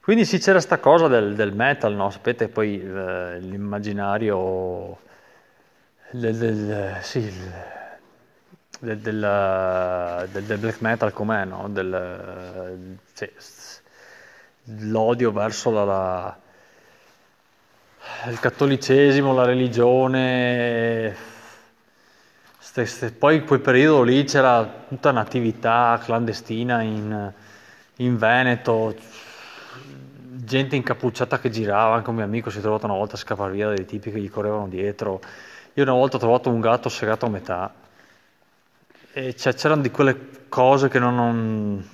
Quindi 0.00 0.24
sì, 0.24 0.38
c'era 0.38 0.60
sta 0.60 0.78
cosa 0.78 1.08
del, 1.08 1.34
del 1.34 1.52
metal, 1.54 1.94
no? 1.94 2.10
Sapete, 2.10 2.48
poi 2.48 2.80
eh, 2.80 3.38
l'immaginario 3.38 4.98
del, 6.10 6.36
del, 6.36 6.96
sì, 7.02 7.32
del, 8.80 8.98
del, 9.00 10.58
black 10.58 10.80
metal 10.80 11.12
com'è, 11.12 11.44
no? 11.44 11.70
Sì, 13.12 13.30
l'odio 14.64 15.32
verso 15.32 15.70
la, 15.70 15.84
la, 15.84 16.38
il 18.30 18.40
cattolicesimo, 18.40 19.34
la 19.34 19.44
religione. 19.44 21.14
Ste, 22.58 22.86
ste, 22.86 23.10
poi 23.10 23.36
in 23.36 23.44
quel 23.44 23.60
periodo 23.60 24.02
lì 24.02 24.24
c'era 24.24 24.64
tutta 24.88 25.10
un'attività 25.10 26.00
clandestina 26.02 26.82
in, 26.82 27.32
in 27.96 28.16
Veneto, 28.16 28.94
gente 30.44 30.76
incappucciata 30.76 31.38
che 31.38 31.50
girava, 31.50 31.94
anche 31.94 32.10
un 32.10 32.16
mio 32.16 32.24
amico 32.24 32.50
si 32.50 32.58
è 32.58 32.60
trovato 32.60 32.86
una 32.86 32.96
volta 32.96 33.14
a 33.14 33.18
scappare 33.18 33.52
via 33.52 33.68
dai 33.68 33.84
tipi 33.84 34.10
che 34.10 34.20
gli 34.20 34.30
correvano 34.30 34.68
dietro. 34.68 35.20
Io 35.74 35.82
una 35.82 35.92
volta 35.92 36.16
ho 36.16 36.20
trovato 36.20 36.50
un 36.50 36.60
gatto 36.60 36.88
segato 36.88 37.26
a 37.26 37.28
metà 37.28 37.72
e 39.12 39.34
cioè, 39.34 39.54
c'erano 39.54 39.82
di 39.82 39.90
quelle 39.90 40.46
cose 40.48 40.88
che 40.88 41.00
non, 41.00 41.14
non... 41.16 41.88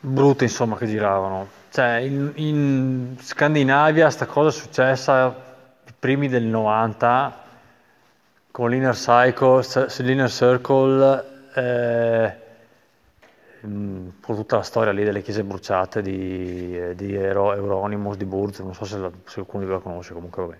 brutte 0.00 0.44
insomma 0.44 0.76
che 0.76 0.86
giravano. 0.86 1.48
Cioè, 1.70 1.96
in, 1.96 2.32
in 2.34 3.16
Scandinavia 3.18 4.10
sta 4.10 4.26
cosa 4.26 4.50
è 4.50 4.52
successa 4.52 5.34
i 5.86 5.92
primi 5.98 6.28
del 6.28 6.42
90 6.44 7.40
con 8.50 8.68
l'Inner 8.68 8.94
Cycle, 8.94 9.64
l'Inner 9.98 10.30
Circle. 10.30 11.30
Eh, 11.54 12.41
Con 13.62 14.12
tutta 14.20 14.56
la 14.56 14.62
storia 14.62 14.90
lì 14.90 15.04
delle 15.04 15.22
chiese 15.22 15.44
bruciate 15.44 16.02
di, 16.02 16.96
di 16.96 17.14
Euro, 17.14 17.54
Euronymous 17.54 18.16
di 18.16 18.24
Burz, 18.24 18.58
non 18.58 18.74
so 18.74 18.84
se, 18.84 18.98
la, 18.98 19.08
se 19.24 19.34
qualcuno 19.34 19.62
di 19.62 19.68
voi 19.68 19.78
la 19.78 19.82
conosce, 19.82 20.14
comunque 20.14 20.42
vabbè. 20.42 20.58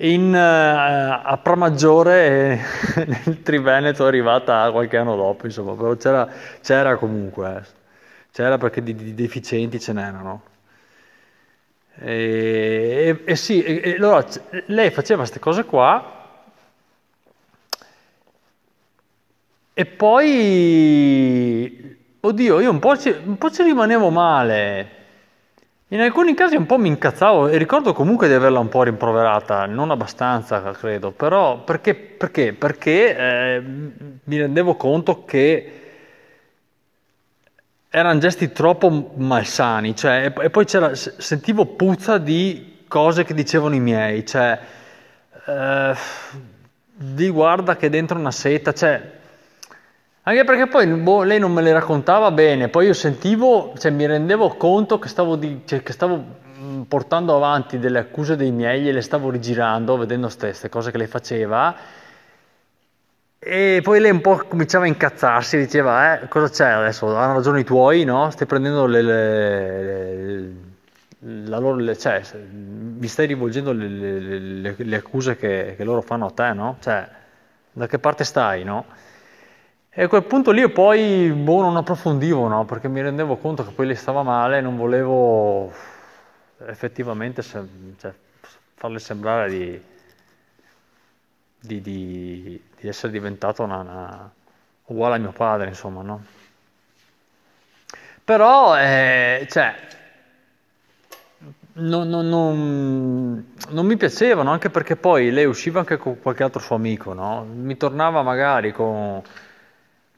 In, 0.00 0.32
uh, 0.32 1.28
a 1.28 1.36
Pramaggiore 1.42 2.60
nel 3.04 3.42
Triveneto 3.42 4.04
è 4.04 4.06
arrivata 4.06 4.70
qualche 4.70 4.96
anno 4.96 5.16
dopo, 5.16 5.46
insomma, 5.46 5.74
però 5.74 5.96
c'era, 5.96 6.28
c'era 6.60 6.96
comunque, 6.96 7.56
eh. 7.56 7.62
c'era 8.30 8.58
perché 8.58 8.80
di, 8.80 8.94
di, 8.94 9.14
deficienti 9.14 9.80
ce 9.80 9.92
n'erano. 9.92 10.42
E, 11.96 13.18
e, 13.24 13.32
e 13.32 13.34
sì, 13.34 13.60
e, 13.60 13.96
allora 13.96 14.24
lei 14.66 14.90
faceva 14.90 15.22
queste 15.22 15.40
cose 15.40 15.64
qua 15.64 16.17
e 19.78 19.86
poi 19.86 21.78
Oddio, 22.20 22.58
io 22.58 22.70
un 22.70 22.80
po', 22.80 22.96
ci, 22.96 23.10
un 23.10 23.38
po' 23.38 23.48
ci 23.50 23.62
rimanevo 23.62 24.10
male. 24.10 24.96
In 25.88 26.00
alcuni 26.00 26.34
casi 26.34 26.56
un 26.56 26.66
po' 26.66 26.76
mi 26.76 26.88
incazzavo 26.88 27.46
e 27.46 27.56
ricordo 27.58 27.92
comunque 27.92 28.26
di 28.26 28.34
averla 28.34 28.58
un 28.58 28.68
po' 28.68 28.82
rimproverata, 28.82 29.66
non 29.66 29.90
abbastanza 29.92 30.60
credo, 30.72 31.12
però 31.12 31.62
perché? 31.62 31.94
Perché? 31.94 32.52
Perché 32.54 33.16
eh, 33.16 33.62
mi 33.62 34.36
rendevo 34.36 34.74
conto 34.74 35.24
che 35.24 35.72
erano 37.88 38.18
gesti 38.18 38.50
troppo 38.50 39.12
malsani, 39.14 39.94
cioè, 39.94 40.32
e, 40.36 40.50
poi 40.50 40.66
sentivo 40.94 41.66
puzza 41.66 42.18
di 42.18 42.82
cose 42.88 43.24
che 43.24 43.32
dicevano 43.32 43.76
i 43.76 43.80
miei, 43.80 44.26
cioè, 44.26 44.58
eh, 45.46 45.94
di 46.94 47.28
guarda 47.30 47.76
che 47.76 47.88
dentro 47.88 48.18
una 48.18 48.32
seta, 48.32 48.72
cioè, 48.74 49.17
anche 50.28 50.44
perché 50.44 50.66
poi 50.66 50.86
boh, 50.86 51.22
lei 51.22 51.38
non 51.38 51.52
me 51.52 51.62
le 51.62 51.72
raccontava 51.72 52.30
bene, 52.30 52.68
poi 52.68 52.84
io 52.86 52.92
sentivo, 52.92 53.72
cioè 53.78 53.90
mi 53.90 54.04
rendevo 54.04 54.50
conto 54.56 54.98
che 54.98 55.08
stavo, 55.08 55.36
di, 55.36 55.62
cioè, 55.64 55.82
che 55.82 55.92
stavo 55.92 56.22
mm, 56.58 56.82
portando 56.82 57.34
avanti 57.34 57.78
delle 57.78 57.98
accuse 57.98 58.36
dei 58.36 58.50
miei 58.50 58.92
le 58.92 59.00
stavo 59.00 59.30
rigirando, 59.30 59.96
vedendo 59.96 60.30
queste 60.38 60.68
cose 60.68 60.90
che 60.90 60.98
lei 60.98 61.06
faceva. 61.06 61.74
E 63.38 63.80
poi 63.82 64.00
lei 64.00 64.10
un 64.10 64.20
po' 64.20 64.36
cominciava 64.46 64.84
a 64.84 64.88
incazzarsi, 64.88 65.56
diceva, 65.56 66.20
eh, 66.20 66.28
cosa 66.28 66.50
c'è 66.50 66.68
adesso? 66.72 67.16
Hanno 67.16 67.34
ragione 67.34 67.60
i 67.60 67.64
tuoi, 67.64 68.04
no? 68.04 68.30
Stai 68.30 68.46
prendendo 68.46 68.84
le, 68.84 69.00
le, 69.00 70.16
le, 71.20 71.58
loro, 71.58 71.94
cioè, 71.94 72.20
mi 72.52 73.06
stai 73.06 73.26
rivolgendo 73.26 73.72
le, 73.72 74.94
accuse 74.94 75.36
che, 75.36 75.74
che, 75.74 75.84
loro 75.84 76.02
fanno 76.02 76.26
a 76.26 76.30
te, 76.32 76.52
no? 76.52 76.76
Cioè, 76.80 77.08
da 77.72 77.86
che 77.86 77.98
parte 77.98 78.24
stai, 78.24 78.64
no? 78.64 78.84
E 79.98 80.04
a 80.04 80.06
quel 80.06 80.22
punto 80.22 80.52
lì 80.52 80.70
poi 80.70 81.28
boh, 81.32 81.60
non 81.60 81.76
approfondivo, 81.76 82.46
no? 82.46 82.64
perché 82.64 82.86
mi 82.86 83.02
rendevo 83.02 83.36
conto 83.36 83.64
che 83.64 83.72
poi 83.72 83.86
lei 83.86 83.96
stava 83.96 84.22
male 84.22 84.58
e 84.58 84.60
non 84.60 84.76
volevo 84.76 85.72
effettivamente 86.68 87.42
se, 87.42 87.60
cioè, 87.98 88.14
farle 88.74 89.00
sembrare 89.00 89.50
di, 89.50 89.82
di, 91.58 91.80
di, 91.80 92.62
di 92.78 92.86
essere 92.86 93.10
diventato 93.10 93.64
una, 93.64 93.80
una, 93.80 94.30
uguale 94.84 95.16
a 95.16 95.18
mio 95.18 95.32
padre, 95.32 95.66
insomma, 95.66 96.02
no? 96.02 96.24
Però, 98.22 98.78
eh, 98.78 99.48
cioè, 99.50 99.74
non, 101.72 102.08
non, 102.08 102.28
non, 102.28 103.52
non, 103.70 103.84
mi 103.84 103.96
piacevano, 103.96 104.52
anche 104.52 104.70
perché 104.70 104.94
poi 104.94 105.32
lei 105.32 105.46
usciva 105.46 105.80
anche 105.80 105.96
con 105.96 106.20
qualche 106.20 106.44
altro 106.44 106.60
suo 106.60 106.76
amico, 106.76 107.14
no? 107.14 107.44
Mi 107.52 107.76
tornava 107.76 108.22
magari 108.22 108.70
con 108.70 109.20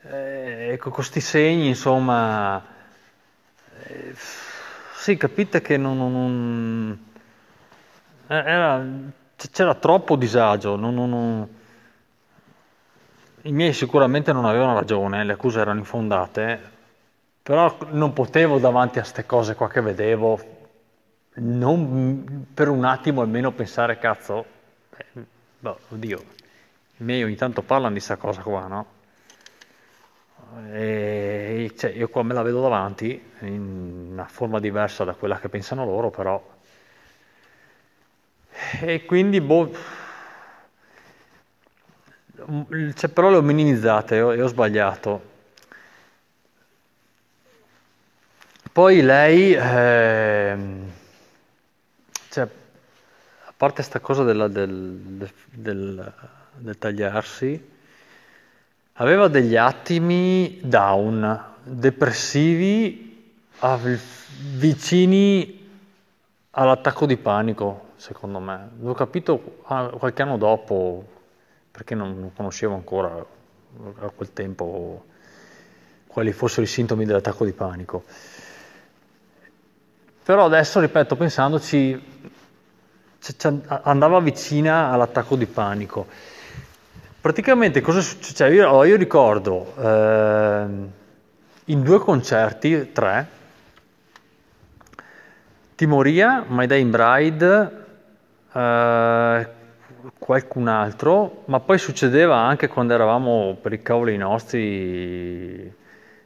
eh, 0.02 0.76
con 0.80 0.92
questi 0.92 1.20
segni, 1.20 1.68
insomma, 1.68 2.62
eh, 3.84 4.14
sì, 4.94 5.16
capite 5.16 5.60
che 5.60 5.76
non, 5.76 5.96
non, 5.98 6.98
eh, 8.28 8.34
era, 8.34 8.84
c'era 9.50 9.74
troppo 9.74 10.16
disagio. 10.16 10.76
Non, 10.76 11.48
I 13.42 13.52
miei 13.52 13.72
sicuramente 13.72 14.32
non 14.32 14.44
avevano 14.44 14.74
ragione, 14.74 15.24
le 15.24 15.32
accuse 15.32 15.60
erano 15.60 15.78
infondate, 15.78 16.60
però 17.42 17.76
non 17.90 18.12
potevo 18.12 18.58
davanti 18.58 18.98
a 18.98 19.02
queste 19.02 19.24
cose 19.26 19.54
qua 19.54 19.68
che 19.68 19.80
vedevo, 19.80 20.38
non 21.34 22.46
per 22.52 22.68
un 22.68 22.84
attimo 22.84 23.22
almeno 23.22 23.52
pensare, 23.52 23.98
cazzo, 23.98 24.44
eh, 24.96 25.24
boh, 25.58 25.78
oddio, 25.88 26.18
i 26.98 27.04
miei 27.04 27.22
ogni 27.24 27.36
tanto 27.36 27.62
parlano 27.62 27.94
di 27.94 28.00
questa 28.00 28.16
cosa 28.16 28.42
qua, 28.42 28.66
no? 28.66 28.86
E, 30.72 31.72
cioè, 31.76 31.90
io 31.90 32.08
qua 32.08 32.22
me 32.22 32.34
la 32.34 32.42
vedo 32.42 32.60
davanti 32.60 33.32
in 33.40 34.08
una 34.12 34.26
forma 34.26 34.58
diversa 34.60 35.04
da 35.04 35.14
quella 35.14 35.38
che 35.38 35.48
pensano 35.48 35.84
loro, 35.84 36.10
però. 36.10 36.42
E 38.82 39.04
quindi, 39.04 39.40
boh. 39.40 39.72
Cioè, 42.94 43.10
però 43.10 43.30
le 43.30 43.36
ho 43.36 43.42
minimizzate 43.42 44.16
e 44.16 44.20
ho, 44.22 44.32
ho 44.44 44.46
sbagliato. 44.48 45.28
Poi 48.72 49.02
lei, 49.02 49.52
eh, 49.52 50.56
cioè, 52.30 52.42
a 52.42 53.52
parte 53.56 53.74
questa 53.74 54.00
cosa 54.00 54.22
della, 54.22 54.48
del, 54.48 55.28
del, 55.50 56.14
del 56.54 56.78
tagliarsi, 56.78 57.68
aveva 59.00 59.28
degli 59.28 59.56
attimi 59.56 60.58
down, 60.62 61.44
depressivi, 61.62 63.34
vicini 64.56 65.68
all'attacco 66.50 67.06
di 67.06 67.16
panico, 67.16 67.92
secondo 67.96 68.40
me. 68.40 68.70
L'ho 68.78 68.92
capito 68.92 69.60
ah, 69.64 69.88
qualche 69.88 70.22
anno 70.22 70.36
dopo, 70.36 71.06
perché 71.70 71.94
non 71.94 72.32
conoscevo 72.34 72.74
ancora 72.74 73.24
a 74.00 74.10
quel 74.10 74.32
tempo 74.34 75.04
quali 76.06 76.32
fossero 76.32 76.62
i 76.62 76.66
sintomi 76.66 77.06
dell'attacco 77.06 77.46
di 77.46 77.52
panico. 77.52 78.04
Però 80.22 80.44
adesso, 80.44 80.78
ripeto, 80.78 81.16
pensandoci, 81.16 82.28
andava 83.66 84.20
vicina 84.20 84.90
all'attacco 84.90 85.36
di 85.36 85.46
panico. 85.46 86.06
Praticamente 87.20 87.82
cosa 87.82 88.00
succede? 88.00 88.34
Cioè 88.34 88.48
io, 88.48 88.84
io, 88.84 88.96
ricordo 88.96 89.74
eh, 89.76 90.64
in 91.64 91.82
due 91.82 91.98
concerti, 91.98 92.92
tre, 92.92 93.26
Timoria, 95.74 96.46
My 96.48 96.66
Day 96.66 96.80
in 96.80 96.90
Bride, 96.90 97.84
eh, 98.52 99.48
qualcun 100.18 100.68
altro, 100.68 101.42
ma 101.46 101.60
poi 101.60 101.76
succedeva 101.76 102.36
anche 102.36 102.68
quando 102.68 102.94
eravamo 102.94 103.58
per 103.60 103.74
i 103.74 103.82
cavoli 103.82 104.16
nostri 104.16 105.70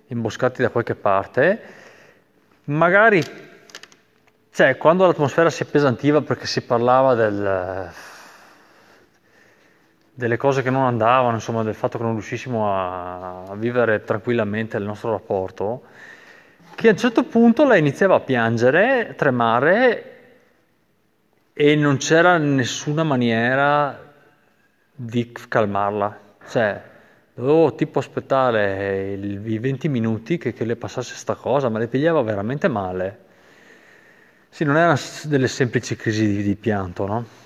imboscati 0.07 0.63
da 0.63 0.69
qualche 0.69 0.95
parte, 0.95 1.61
magari 2.67 3.21
cioè, 4.53 4.77
quando 4.77 5.07
l'atmosfera 5.07 5.51
si 5.51 5.65
appesantiva 5.65 6.21
perché 6.21 6.47
si 6.47 6.61
parlava 6.61 7.15
del, 7.15 7.91
delle 10.15 10.37
cose 10.37 10.63
che 10.63 10.71
non 10.71 10.85
andavano, 10.85 11.35
insomma, 11.35 11.65
del 11.65 11.75
fatto 11.75 11.99
che 11.99 12.05
non 12.05 12.13
riuscissimo 12.13 12.73
a, 12.73 13.43
a 13.43 13.55
vivere 13.57 14.05
tranquillamente 14.05 14.77
il 14.77 14.85
nostro 14.85 15.11
rapporto, 15.11 15.83
che 16.77 16.89
a 16.89 16.93
un 16.93 16.97
certo 16.97 17.25
punto 17.25 17.67
lei 17.67 17.81
iniziava 17.81 18.17
a 18.17 18.21
piangere, 18.21 19.15
tremare 19.17 20.11
e 21.53 21.75
non 21.75 21.97
c'era 21.97 22.39
nessuna 22.39 23.03
maniera 23.03 24.13
di 24.95 25.33
calmarla. 25.49 26.21
Cioè, 26.49 26.83
dovevo 27.35 27.75
tipo 27.75 27.99
aspettare 27.99 29.15
i 29.15 29.59
20 29.59 29.89
minuti 29.89 30.39
che, 30.39 30.53
che 30.53 30.65
le 30.65 30.77
passasse 30.77 31.11
questa 31.11 31.35
cosa, 31.35 31.69
ma 31.69 31.79
le 31.81 31.89
pigliava 31.89 32.23
veramente 32.23 32.69
male. 32.69 33.23
Sì, 34.49 34.63
non 34.63 34.77
erano 34.77 34.99
delle 35.25 35.49
semplici 35.49 35.97
crisi 35.97 36.27
di, 36.29 36.43
di 36.43 36.55
pianto, 36.55 37.07
no? 37.07 37.44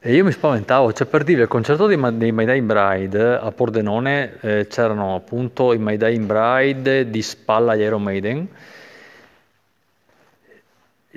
E 0.00 0.14
io 0.14 0.24
mi 0.24 0.30
spaventavo, 0.30 0.92
cioè 0.92 1.08
per 1.08 1.24
dire, 1.24 1.42
il 1.42 1.48
concerto 1.48 1.86
dei, 1.86 1.98
dei 2.16 2.30
My 2.30 2.44
Dying 2.44 2.66
Bride 2.66 3.34
a 3.34 3.50
Pordenone 3.50 4.38
eh, 4.40 4.66
c'erano 4.68 5.16
appunto 5.16 5.72
i 5.72 5.78
My 5.78 5.96
Dying 5.96 6.24
Bride 6.24 7.10
di 7.10 7.20
spalla 7.20 7.72
agli 7.72 7.80
Iron 7.80 8.02
Maiden, 8.02 8.48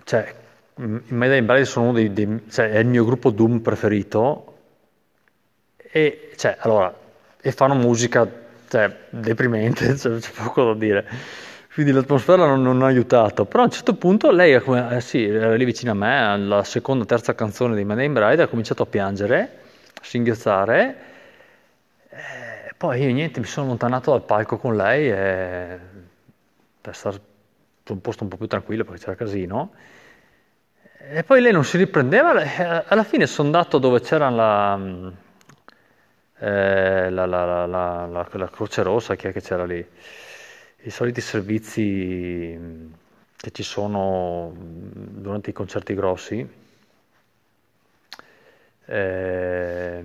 cioè 0.04 0.34
i 0.78 1.02
My 1.10 1.28
Dying 1.28 1.46
Bride 1.46 1.66
sono 1.66 1.90
uno 1.90 1.94
dei, 1.94 2.12
dei 2.12 2.42
cioè 2.50 2.72
è 2.72 2.80
il 2.80 2.88
mio 2.88 3.06
gruppo 3.06 3.30
Doom 3.30 3.60
preferito. 3.60 4.46
E, 5.78 6.32
cioè, 6.36 6.58
allora, 6.62 6.92
e 7.40 7.52
fanno 7.52 7.76
musica 7.76 8.28
cioè, 8.68 8.96
deprimente, 9.10 9.94
c'è 9.94 10.32
poco 10.36 10.64
da 10.64 10.74
dire 10.74 11.06
quindi 11.74 11.94
l'atmosfera 11.94 12.46
non, 12.46 12.62
non, 12.62 12.82
ha 12.82 12.88
aiutato. 12.88 13.46
Però 13.46 13.64
a 13.64 13.66
un 13.66 13.72
certo 13.72 13.96
punto 13.96 14.30
lei, 14.32 14.54
eh, 14.54 15.02
sì, 15.02 15.24
era 15.24 15.56
lì 15.56 15.64
vicino 15.64 15.92
a 15.92 15.94
me, 15.94 16.22
alla 16.22 16.64
seconda 16.64 17.04
o 17.04 17.08
terza 17.08 17.34
canzone 17.34 17.76
di 17.76 17.86
Money 17.86 18.08
in 18.08 18.14
Bride, 18.14 18.42
ha 18.42 18.48
cominciato 18.48 18.84
a 18.84 18.86
piangere, 18.86 19.60
a 19.94 20.04
singhiozzare. 20.04 20.96
E 22.10 22.74
poi 22.76 23.02
io 23.02 23.14
niente, 23.14 23.40
mi 23.40 23.46
sono 23.46 23.68
allontanato 23.68 24.12
dal 24.12 24.24
palco 24.24 24.58
con 24.58 24.76
lei 24.76 25.10
e... 25.10 25.80
per 26.82 26.96
stare 26.96 27.20
su 27.84 27.94
un 27.94 28.02
posto 28.02 28.24
un 28.24 28.30
po' 28.30 28.38
più 28.38 28.48
tranquillo 28.48 28.84
perché 28.84 29.00
c'era 29.00 29.16
casino. 29.16 29.72
E 30.98 31.24
poi 31.24 31.42
lei 31.42 31.54
non 31.54 31.64
si 31.64 31.78
riprendeva, 31.78 32.84
alla 32.86 33.04
fine 33.04 33.26
sono 33.28 33.48
andato 33.48 33.80
dove 33.80 34.02
c'era 34.02 34.30
la, 34.30 34.80
eh, 36.38 37.10
la, 37.10 37.26
la, 37.26 37.66
la 37.66 38.50
Croce 38.52 38.84
Rossa, 38.84 39.16
chi 39.16 39.28
è 39.28 39.32
che 39.32 39.42
c'era 39.42 39.66
lì? 39.66 39.86
I 40.84 40.90
soliti 40.90 41.22
servizi 41.22 42.90
che 43.36 43.52
ci 43.52 43.64
sono 43.64 44.54
durante 44.56 45.50
i 45.50 45.54
concerti 45.54 45.94
grossi. 45.94 46.48
Eh, 48.86 50.04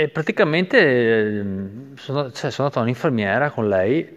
e 0.00 0.08
praticamente 0.10 1.44
sono, 1.96 2.30
cioè, 2.30 2.52
sono 2.52 2.68
andato 2.68 2.78
a 2.78 2.82
un'infermiera 2.82 3.50
con 3.50 3.68
lei 3.68 4.16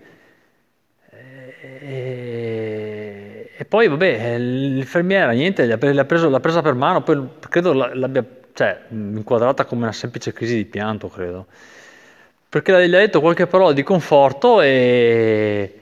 e, 1.10 3.50
e 3.58 3.66
poi 3.66 3.88
vabbè 3.88 4.38
l'infermiera 4.38 5.32
niente 5.32 5.66
l'ha, 5.66 6.06
preso, 6.06 6.30
l'ha 6.30 6.40
presa 6.40 6.62
per 6.62 6.76
mano 6.76 7.02
poi 7.02 7.28
credo 7.50 7.74
l'abbia 7.74 8.24
cioè, 8.54 8.80
inquadrata 8.90 9.66
come 9.66 9.82
una 9.82 9.92
semplice 9.92 10.34
crisi 10.34 10.56
di 10.56 10.66
pianto 10.66 11.08
credo 11.08 11.48
perché 12.52 12.90
gli 12.90 12.94
ha 12.94 13.00
detto 13.00 13.22
qualche 13.22 13.48
parola 13.48 13.72
di 13.72 13.82
conforto 13.82 14.60
e, 14.62 15.80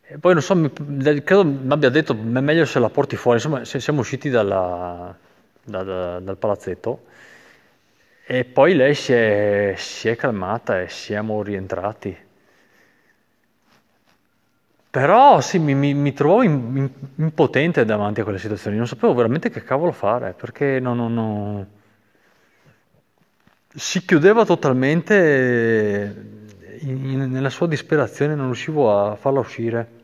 e 0.00 0.18
poi 0.18 0.32
non 0.32 0.42
so, 0.42 0.56
mi, 0.56 0.72
credo 0.72 1.44
mi 1.44 1.70
abbia 1.70 1.90
detto 1.90 2.14
è 2.14 2.40
meglio 2.40 2.64
se 2.64 2.78
la 2.78 2.88
porti 2.88 3.14
fuori, 3.16 3.36
insomma 3.36 3.62
siamo 3.66 4.00
usciti 4.00 4.30
dalla, 4.30 5.14
da, 5.62 5.82
da, 5.82 6.18
dal 6.20 6.38
palazzetto. 6.38 7.04
E 8.24 8.44
poi 8.46 8.74
lei 8.74 8.94
si 8.94 9.12
è, 9.12 9.74
si 9.76 10.08
è 10.08 10.16
calmata 10.16 10.80
e 10.80 10.88
siamo 10.88 11.42
rientrati. 11.42 12.16
Però 14.90 15.42
sì, 15.42 15.58
mi, 15.58 15.74
mi, 15.74 15.92
mi 15.92 16.14
trovavo 16.14 16.42
in, 16.42 16.52
in, 16.74 16.90
impotente 17.16 17.84
davanti 17.84 18.20
a 18.20 18.24
quelle 18.24 18.38
situazioni, 18.38 18.78
non 18.78 18.86
sapevo 18.86 19.12
veramente 19.12 19.50
che 19.50 19.62
cavolo 19.62 19.92
fare, 19.92 20.32
perché 20.32 20.80
non, 20.80 20.96
non, 20.96 21.12
non 21.12 21.66
si 23.78 24.04
chiudeva 24.04 24.44
totalmente 24.44 26.14
in, 26.80 27.30
nella 27.30 27.50
sua 27.50 27.68
disperazione, 27.68 28.34
non 28.34 28.46
riuscivo 28.46 28.92
a 28.92 29.14
farla 29.14 29.38
uscire. 29.38 29.96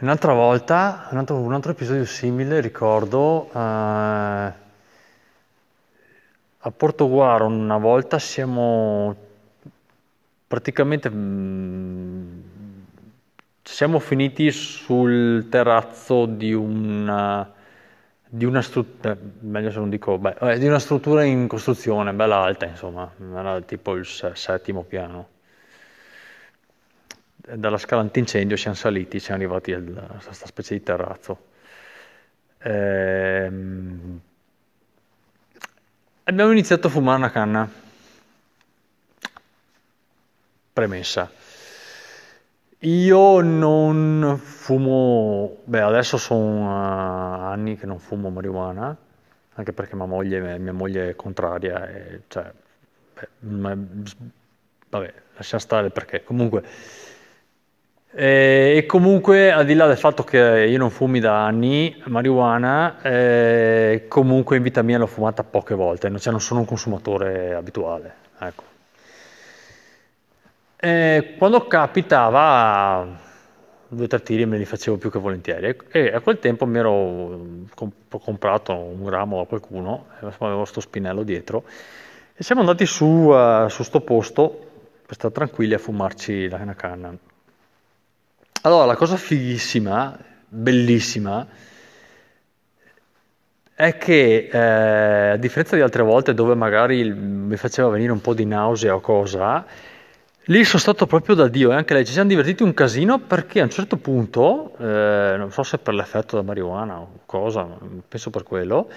Un'altra 0.00 0.32
volta, 0.32 1.08
un 1.10 1.18
altro, 1.18 1.36
un 1.36 1.52
altro 1.52 1.72
episodio 1.72 2.04
simile, 2.04 2.60
ricordo, 2.60 3.48
eh, 3.52 3.56
a 6.60 6.70
Portoguaro 6.76 7.46
una 7.46 7.78
volta 7.78 8.18
siamo 8.18 9.14
praticamente 10.46 11.10
mh, 11.10 11.16
mm, 11.16 12.40
siamo 13.62 13.98
finiti 14.00 14.50
sul 14.50 15.46
terrazzo 15.48 16.26
di 16.26 16.52
una 16.52 17.52
di 18.28 18.44
una 18.44 18.60
struttura, 18.60 19.16
meglio 19.40 19.70
se 19.70 19.78
non 19.78 19.88
dico, 19.88 20.18
beh, 20.18 20.36
eh, 20.40 20.58
di 20.58 20.66
una 20.66 20.78
struttura 20.78 21.24
in 21.24 21.46
costruzione, 21.48 22.12
bella 22.12 22.42
alta, 22.42 22.66
insomma, 22.66 23.10
era 23.34 23.60
tipo 23.62 23.94
il 23.94 24.06
settimo 24.06 24.82
piano. 24.82 25.28
Dalla 27.36 27.78
scala 27.78 28.02
antincendio 28.02 28.56
siamo 28.56 28.76
saliti, 28.76 29.18
siamo 29.18 29.40
arrivati 29.40 29.72
a 29.72 29.80
questa 30.22 30.46
specie 30.46 30.74
di 30.74 30.82
terrazzo. 30.82 31.46
Ehm... 32.58 34.20
Abbiamo 36.24 36.52
iniziato 36.52 36.88
a 36.88 36.90
fumare 36.90 37.16
una 37.16 37.30
canna. 37.30 37.70
Premessa 40.74 41.47
io 42.80 43.40
non 43.40 44.38
fumo, 44.40 45.56
beh 45.64 45.80
adesso 45.80 46.16
sono 46.16 46.66
uh, 46.66 47.50
anni 47.50 47.76
che 47.76 47.86
non 47.86 47.98
fumo 47.98 48.30
marijuana, 48.30 48.96
anche 49.54 49.72
perché 49.72 49.96
mia 49.96 50.04
moglie, 50.04 50.58
mia 50.58 50.72
moglie 50.72 51.10
è 51.10 51.16
contraria, 51.16 51.88
e, 51.88 52.20
cioè, 52.28 52.50
beh, 53.14 53.28
ma, 53.48 53.76
vabbè, 54.90 55.12
lascia 55.36 55.58
stare 55.58 55.90
perché 55.90 56.22
comunque... 56.22 56.62
E, 58.10 58.74
e, 58.76 58.86
comunque, 58.86 59.52
al 59.52 59.66
di 59.66 59.74
là 59.74 59.86
del 59.86 59.98
fatto 59.98 60.24
che 60.24 60.38
io 60.38 60.78
non 60.78 60.90
fumi 60.90 61.20
da 61.20 61.44
anni 61.44 61.94
marijuana, 62.06 63.02
eh, 63.02 64.06
comunque 64.08 64.56
in 64.56 64.62
vita 64.62 64.82
mia 64.82 64.98
l'ho 64.98 65.06
fumata 65.06 65.44
poche 65.44 65.74
volte, 65.74 66.08
cioè 66.18 66.30
non 66.30 66.40
sono 66.40 66.60
un 66.60 66.66
consumatore 66.66 67.54
abituale. 67.54 68.14
Ecco. 68.38 68.67
E 70.80 71.34
quando 71.36 71.66
capitava, 71.66 73.04
due 73.88 74.04
o 74.04 74.06
tre 74.06 74.22
tiri 74.22 74.46
me 74.46 74.58
li 74.58 74.64
facevo 74.64 74.96
più 74.96 75.10
che 75.10 75.18
volentieri. 75.18 75.76
E 75.90 76.14
a 76.14 76.20
quel 76.20 76.38
tempo 76.38 76.66
mi 76.66 76.78
ero 76.78 77.40
comprato 78.22 78.74
un 78.74 79.08
ramo 79.08 79.40
a 79.40 79.46
qualcuno, 79.46 80.06
avevo 80.20 80.64
sto 80.64 80.80
spinello 80.80 81.24
dietro, 81.24 81.64
e 82.32 82.44
siamo 82.44 82.60
andati 82.60 82.86
su, 82.86 83.04
uh, 83.04 83.68
su 83.68 83.82
sto 83.82 84.00
posto 84.02 84.66
per 85.04 85.16
stare 85.16 85.34
tranquilli 85.34 85.74
a 85.74 85.78
fumarci 85.78 86.48
la 86.48 86.74
canna. 86.76 87.12
Allora, 88.62 88.84
la 88.84 88.94
cosa 88.94 89.16
fighissima, 89.16 90.16
bellissima, 90.46 91.44
è 93.74 93.96
che 93.96 94.48
eh, 94.52 95.30
a 95.30 95.36
differenza 95.36 95.74
di 95.74 95.82
altre 95.82 96.02
volte 96.02 96.34
dove 96.34 96.54
magari 96.54 97.10
mi 97.12 97.56
faceva 97.56 97.88
venire 97.88 98.12
un 98.12 98.20
po' 98.20 98.34
di 98.34 98.44
nausea 98.44 98.94
o 98.94 99.00
cosa, 99.00 99.64
Lì 100.50 100.64
sono 100.64 100.80
stato 100.80 101.06
proprio 101.06 101.34
da 101.34 101.46
Dio 101.46 101.72
e 101.72 101.74
anche 101.74 101.92
lei 101.92 102.06
ci 102.06 102.12
siamo 102.12 102.28
divertiti 102.28 102.62
un 102.62 102.72
casino 102.72 103.18
perché 103.18 103.60
a 103.60 103.64
un 103.64 103.70
certo 103.70 103.98
punto, 103.98 104.72
eh, 104.78 105.34
non 105.36 105.52
so 105.52 105.62
se 105.62 105.76
per 105.76 105.92
l'effetto 105.92 106.36
da 106.36 106.42
marijuana 106.42 107.00
o 107.00 107.20
cosa, 107.26 107.68
penso 108.08 108.30
per 108.30 108.44
quello, 108.44 108.88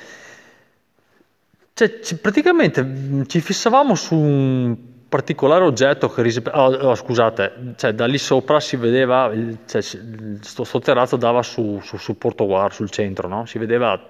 cioè, 1.73 1.99
ci, 1.99 2.17
praticamente 2.19 3.25
ci 3.27 3.41
fissavamo 3.41 3.95
su 3.95 4.15
un 4.15 4.77
particolare 5.09 5.65
oggetto 5.65 6.09
che 6.09 6.21
ris- 6.21 6.41
oh, 6.53 6.73
oh, 6.73 6.95
scusate, 6.95 7.73
cioè 7.75 7.93
da 7.93 8.05
lì 8.05 8.17
sopra 8.17 8.61
si 8.61 8.77
vedeva, 8.77 9.29
cioè, 9.65 9.81
sto, 9.81 10.63
sto, 10.63 10.79
terrazzo 10.79 11.17
dava 11.17 11.43
su, 11.43 11.81
su, 11.83 11.97
su 11.97 12.17
Portoguaro, 12.17 12.73
sul 12.73 12.89
centro, 12.89 13.27
no? 13.27 13.45
si 13.45 13.57
vedeva 13.57 14.01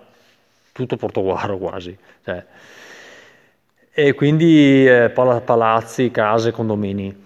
tutto 0.71 0.95
Portoguaro 0.95 1.57
quasi. 1.57 1.97
Cioè. 2.23 2.45
E 3.93 4.13
quindi 4.13 4.87
eh, 4.87 5.09
palazzi, 5.09 6.11
case, 6.11 6.51
condomini. 6.51 7.20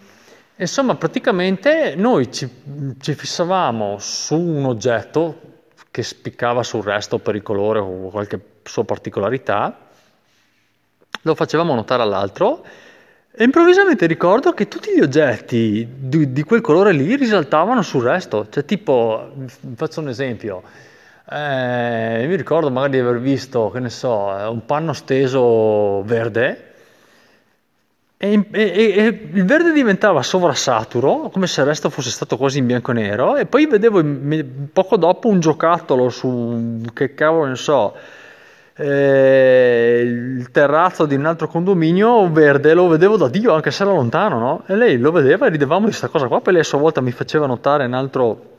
Insomma, 0.57 0.95
praticamente 0.95 1.95
noi 1.97 2.31
ci, 2.31 2.49
ci 3.01 3.13
fissavamo 3.13 3.97
su 3.99 4.37
un 4.37 4.63
oggetto 4.63 5.41
che 5.91 6.01
spiccava 6.01 6.63
sul 6.63 6.81
resto 6.81 7.19
per 7.19 7.35
il 7.35 7.41
colore 7.41 7.79
o 7.79 8.07
qualche 8.09 8.39
sua 8.63 8.85
particolarità, 8.85 9.77
lo 11.21 11.35
facevamo 11.35 11.75
notare 11.75 12.03
all'altro 12.03 12.65
e 13.31 13.43
improvvisamente 13.43 14.05
ricordo 14.05 14.53
che 14.53 14.69
tutti 14.69 14.95
gli 14.95 15.01
oggetti 15.01 15.85
di, 15.93 16.31
di 16.31 16.43
quel 16.43 16.61
colore 16.61 16.93
lì 16.93 17.17
risaltavano 17.17 17.81
sul 17.81 18.03
resto. 18.03 18.47
Cioè, 18.49 18.63
tipo, 18.63 19.33
faccio 19.75 19.99
un 19.99 20.07
esempio. 20.07 20.63
Eh, 21.29 22.25
mi 22.27 22.35
ricordo 22.35 22.71
magari 22.71 22.93
di 22.93 22.99
aver 22.99 23.19
visto, 23.19 23.69
che 23.71 23.79
ne 23.79 23.89
so, 23.89 24.27
un 24.49 24.65
panno 24.65 24.93
steso 24.93 26.01
verde 26.03 26.74
e, 28.17 28.47
e, 28.51 28.62
e, 28.62 29.30
il 29.34 29.45
verde 29.45 29.73
diventava 29.73 30.21
sovrasaturo, 30.23 31.30
come 31.30 31.47
se 31.47 31.62
il 31.62 31.67
resto 31.67 31.89
fosse 31.89 32.10
stato 32.10 32.38
quasi 32.38 32.60
in 32.60 32.65
bianco 32.65 32.91
e 32.91 32.93
nero, 32.93 33.36
e 33.36 33.45
poi 33.45 33.67
vedevo 33.67 34.01
poco 34.71 34.95
dopo 34.95 35.28
un 35.28 35.41
giocattolo 35.41 36.10
su, 36.10 36.82
che 36.93 37.13
cavolo 37.13 37.45
ne 37.45 37.56
so, 37.56 37.93
eh, 38.78 40.01
il 40.04 40.49
terrazzo 40.51 41.06
di 41.06 41.15
un 41.15 41.25
altro 41.25 41.47
condominio 41.47 42.30
verde, 42.32 42.73
lo 42.73 42.88
vedevo 42.88 43.17
da 43.17 43.28
Dio, 43.28 43.54
anche 43.54 43.71
se 43.71 43.84
era 43.84 43.91
lontano, 43.91 44.39
no? 44.39 44.63
E 44.65 44.75
lei 44.75 44.97
lo 44.97 45.12
vedeva 45.12 45.47
e 45.47 45.49
ridevamo 45.49 45.82
di 45.82 45.88
questa 45.88 46.08
cosa 46.08 46.28
qua, 46.28 46.39
poi 46.39 46.54
lei 46.54 46.62
a 46.62 46.65
sua 46.65 46.80
volta 46.80 47.01
mi 47.01 47.12
faceva 47.12 47.45
notare 47.45 47.86
un 47.86 47.93
altro 47.93 48.54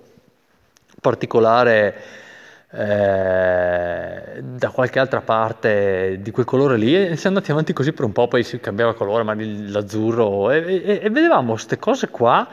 particolare 1.00 1.94
eh, 2.68 4.42
da 4.42 4.70
qualche 4.70 4.98
altra 4.98 5.20
parte 5.20 6.18
di 6.20 6.30
quel 6.32 6.44
colore 6.44 6.76
lì 6.76 6.94
e 6.94 7.16
siamo 7.16 7.36
andati 7.36 7.52
avanti 7.52 7.72
così 7.72 7.92
per 7.92 8.04
un 8.04 8.12
po', 8.12 8.26
poi 8.28 8.42
si 8.42 8.58
cambiava 8.58 8.94
colore, 8.94 9.22
ma 9.22 9.34
l'azzurro 9.34 10.50
e, 10.50 10.82
e, 10.84 11.00
e 11.02 11.10
vedevamo 11.10 11.52
queste 11.52 11.78
cose 11.78 12.08
qua, 12.08 12.48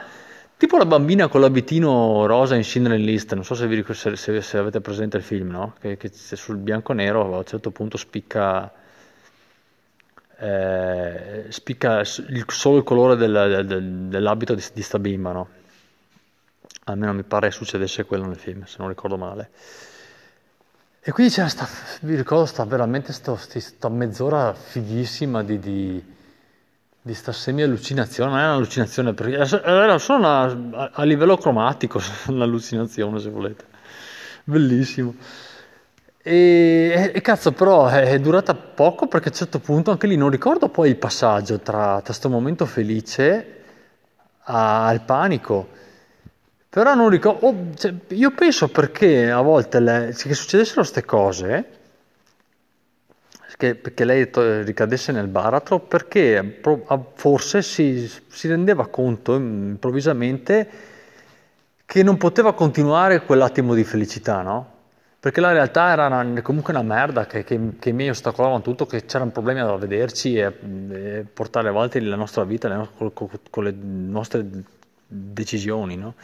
tipo 0.56 0.76
la 0.76 0.86
bambina 0.86 1.28
con 1.28 1.40
l'abitino 1.40 2.26
rosa 2.26 2.54
in 2.54 2.62
Schindler 2.62 2.98
List, 2.98 3.34
non 3.34 3.44
so 3.44 3.54
se, 3.54 3.66
vi, 3.66 3.84
se, 3.92 4.16
se, 4.16 4.40
se 4.40 4.58
avete 4.58 4.80
presente 4.80 5.16
il 5.16 5.24
film, 5.24 5.50
no? 5.50 5.74
che, 5.80 5.96
che 5.96 6.10
sul 6.12 6.56
bianco 6.58 6.92
e 6.92 6.94
nero 6.94 7.34
a 7.34 7.38
un 7.38 7.44
certo 7.44 7.70
punto 7.70 7.96
spicca... 7.96 8.72
Eh, 10.36 11.46
spicca 11.48 12.00
il, 12.00 12.44
solo 12.48 12.78
il 12.78 12.82
colore 12.82 13.14
del, 13.14 13.64
del, 13.66 13.82
dell'abito 14.08 14.54
di, 14.54 14.64
di 14.74 14.82
sta 14.82 14.98
bimba, 14.98 15.30
no? 15.30 15.48
Almeno 16.86 17.14
mi 17.14 17.22
pare 17.22 17.50
succedesse 17.50 18.04
quello 18.04 18.26
nel 18.26 18.36
film, 18.36 18.64
se 18.64 18.76
non 18.78 18.88
ricordo 18.88 19.16
male. 19.16 19.50
E 21.06 21.12
quindi 21.12 21.34
c'era 21.34 21.48
sta, 21.48 21.68
vi 22.00 22.16
ricordo 22.16 22.46
sta 22.46 22.64
veramente 22.64 23.12
sto, 23.12 23.36
sta 23.36 23.90
mezz'ora 23.90 24.54
fighissima 24.54 25.42
di, 25.42 25.58
di, 25.58 26.02
di 27.02 27.12
sta 27.12 27.30
semi-allucinazione, 27.30 28.30
non 28.30 28.40
è 28.40 28.44
un'allucinazione, 28.44 29.12
perché 29.12 29.34
era 29.36 29.98
solo 29.98 30.18
una, 30.20 30.44
a, 30.44 30.90
a 30.94 31.04
livello 31.04 31.36
cromatico 31.36 32.00
un'allucinazione 32.28 33.20
se 33.20 33.28
volete, 33.28 33.64
bellissimo. 34.44 35.14
E, 36.22 37.12
e, 37.14 37.20
cazzo 37.20 37.52
però 37.52 37.86
è 37.86 38.18
durata 38.18 38.54
poco 38.54 39.06
perché 39.06 39.28
a 39.28 39.32
un 39.32 39.36
certo 39.36 39.58
punto 39.58 39.90
anche 39.90 40.06
lì 40.06 40.16
non 40.16 40.30
ricordo 40.30 40.70
poi 40.70 40.88
il 40.88 40.96
passaggio 40.96 41.60
tra 41.60 42.00
questo 42.02 42.30
momento 42.30 42.64
felice 42.64 43.62
al 44.44 45.02
panico 45.02 45.68
però 46.74 46.96
non 46.96 47.08
ricordo, 47.08 47.46
oh, 47.46 47.54
cioè, 47.76 47.94
io 48.08 48.32
penso 48.32 48.66
perché 48.66 49.30
a 49.30 49.40
volte 49.42 49.78
le, 49.78 50.12
che 50.18 50.34
succedessero 50.34 50.80
queste 50.80 51.04
cose, 51.04 51.68
che, 53.56 53.76
perché 53.76 54.04
lei 54.04 54.28
ricadesse 54.64 55.12
nel 55.12 55.28
baratro, 55.28 55.78
perché 55.78 56.60
forse 57.14 57.62
si, 57.62 58.10
si 58.26 58.48
rendeva 58.48 58.88
conto 58.88 59.36
improvvisamente 59.36 60.68
che 61.86 62.02
non 62.02 62.16
poteva 62.16 62.54
continuare 62.54 63.22
quell'attimo 63.22 63.72
di 63.72 63.84
felicità, 63.84 64.42
no? 64.42 64.72
Perché 65.20 65.40
la 65.40 65.52
realtà 65.52 65.92
era 65.92 66.06
una, 66.08 66.42
comunque 66.42 66.72
una 66.72 66.82
merda, 66.82 67.26
che, 67.26 67.44
che, 67.44 67.60
che 67.78 67.90
i 67.90 68.08
ostacolavano 68.08 68.62
tutto, 68.62 68.84
che 68.84 69.04
c'erano 69.04 69.30
problemi 69.30 69.60
a 69.60 69.76
vederci 69.76 70.38
e, 70.38 70.52
e 70.90 71.24
portare 71.32 71.68
avanti 71.68 72.00
la 72.00 72.16
nostra 72.16 72.42
vita 72.42 72.66
le, 72.66 72.88
con, 72.96 73.12
con, 73.48 73.62
le 73.62 73.74
nostre 73.78 74.44
decisioni, 75.06 75.94
no? 75.94 76.14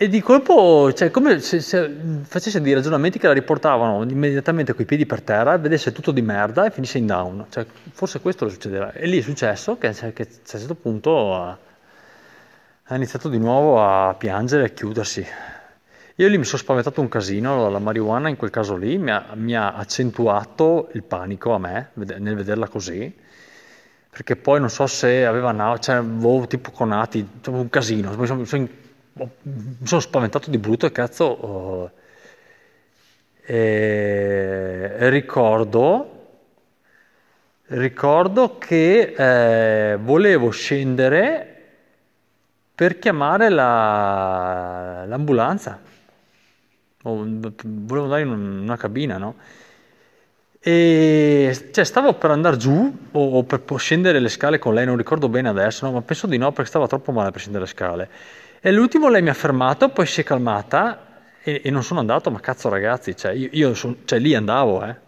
E 0.00 0.08
di 0.08 0.20
colpo, 0.20 0.92
cioè, 0.92 1.10
come 1.10 1.40
se, 1.40 1.58
se 1.58 1.92
facesse 2.22 2.60
dei 2.60 2.72
ragionamenti 2.72 3.18
che 3.18 3.26
la 3.26 3.32
riportavano 3.32 4.08
immediatamente 4.08 4.72
coi 4.72 4.84
piedi 4.84 5.06
per 5.06 5.22
terra, 5.22 5.58
vedesse 5.58 5.90
tutto 5.90 6.12
di 6.12 6.22
merda 6.22 6.66
e 6.66 6.70
finisse 6.70 6.98
in 6.98 7.06
down. 7.06 7.46
Cioè, 7.48 7.66
forse 7.90 8.20
questo 8.20 8.44
le 8.44 8.52
succedeva. 8.52 8.92
E 8.92 9.08
lì 9.08 9.18
è 9.18 9.22
successo 9.22 9.76
che, 9.76 9.90
che 9.90 10.22
a 10.22 10.26
un 10.28 10.38
certo 10.44 10.76
punto 10.76 11.34
ha, 11.34 11.58
ha, 12.84 12.94
iniziato 12.94 13.28
di 13.28 13.38
nuovo 13.38 13.82
a 13.82 14.14
piangere 14.14 14.66
e 14.66 14.72
chiudersi. 14.72 15.26
Io 16.14 16.28
lì 16.28 16.38
mi 16.38 16.44
sono 16.44 16.58
spaventato 16.58 17.00
un 17.00 17.08
casino, 17.08 17.68
la 17.68 17.80
marijuana 17.80 18.28
in 18.28 18.36
quel 18.36 18.50
caso 18.50 18.76
lì 18.76 18.98
mi 18.98 19.10
ha, 19.10 19.26
mi 19.34 19.56
ha 19.56 19.74
accentuato 19.74 20.90
il 20.92 21.02
panico 21.02 21.54
a 21.54 21.58
me 21.58 21.90
nel 21.94 22.36
vederla 22.36 22.68
così 22.68 23.12
perché 24.10 24.36
poi 24.36 24.58
non 24.58 24.70
so 24.70 24.86
se 24.86 25.26
aveva 25.26 25.78
cioè 25.78 25.96
avevo 25.96 26.46
tipo 26.46 26.70
conati, 26.70 27.28
cioè, 27.40 27.54
un 27.54 27.68
casino, 27.68 28.16
mi 28.16 28.26
sono, 28.26 28.44
sono 28.44 28.66
mi 29.42 29.86
sono 29.86 30.00
spaventato 30.00 30.50
di 30.50 30.58
brutto 30.58 30.86
e 30.86 30.92
cazzo 30.92 31.24
oh, 31.24 31.90
e 33.44 35.08
ricordo 35.10 36.16
ricordo 37.68 38.58
che 38.58 39.14
eh, 39.16 39.96
volevo 39.96 40.50
scendere 40.50 41.54
per 42.74 42.98
chiamare 42.98 43.48
la, 43.48 45.04
l'ambulanza 45.06 45.80
volevo 47.02 48.02
andare 48.02 48.22
in 48.22 48.28
una 48.28 48.76
cabina 48.76 49.18
no? 49.18 49.34
e 50.60 51.68
cioè, 51.72 51.84
stavo 51.84 52.14
per 52.14 52.30
andare 52.30 52.56
giù 52.56 52.96
o, 53.12 53.36
o 53.38 53.42
per 53.44 53.62
scendere 53.76 54.18
le 54.18 54.28
scale 54.28 54.58
con 54.58 54.74
lei 54.74 54.84
non 54.84 54.96
ricordo 54.96 55.28
bene 55.28 55.48
adesso 55.48 55.86
no? 55.86 55.92
ma 55.92 56.02
penso 56.02 56.26
di 56.26 56.36
no 56.36 56.52
perché 56.52 56.68
stava 56.70 56.86
troppo 56.86 57.12
male 57.12 57.30
per 57.30 57.40
scendere 57.40 57.64
le 57.64 57.70
scale 57.70 58.10
e 58.60 58.68
all'ultimo 58.68 59.08
lei 59.08 59.22
mi 59.22 59.28
ha 59.28 59.34
fermato, 59.34 59.88
poi 59.90 60.06
si 60.06 60.20
è 60.20 60.24
calmata 60.24 61.06
e, 61.42 61.60
e 61.64 61.70
non 61.70 61.82
sono 61.82 62.00
andato, 62.00 62.30
ma 62.30 62.40
cazzo 62.40 62.68
ragazzi, 62.68 63.16
cioè, 63.16 63.32
io, 63.32 63.48
io 63.52 63.74
son, 63.74 63.98
cioè, 64.04 64.18
lì 64.18 64.34
andavo, 64.34 64.84
eh. 64.84 65.06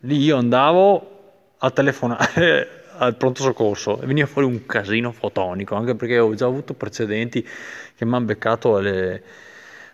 Lì 0.00 0.18
io 0.18 0.36
andavo 0.36 1.54
a 1.58 1.70
telefonare 1.70 2.84
al 2.98 3.16
pronto 3.16 3.42
soccorso 3.42 4.00
e 4.00 4.06
veniva 4.06 4.26
fuori 4.26 4.46
un 4.46 4.64
casino 4.66 5.12
fotonico, 5.12 5.74
anche 5.74 5.94
perché 5.94 6.18
ho 6.18 6.34
già 6.34 6.46
avuto 6.46 6.74
precedenti 6.74 7.42
che 7.94 8.04
mi 8.04 8.14
hanno 8.14 8.24
beccato 8.24 8.76
alle, 8.76 9.22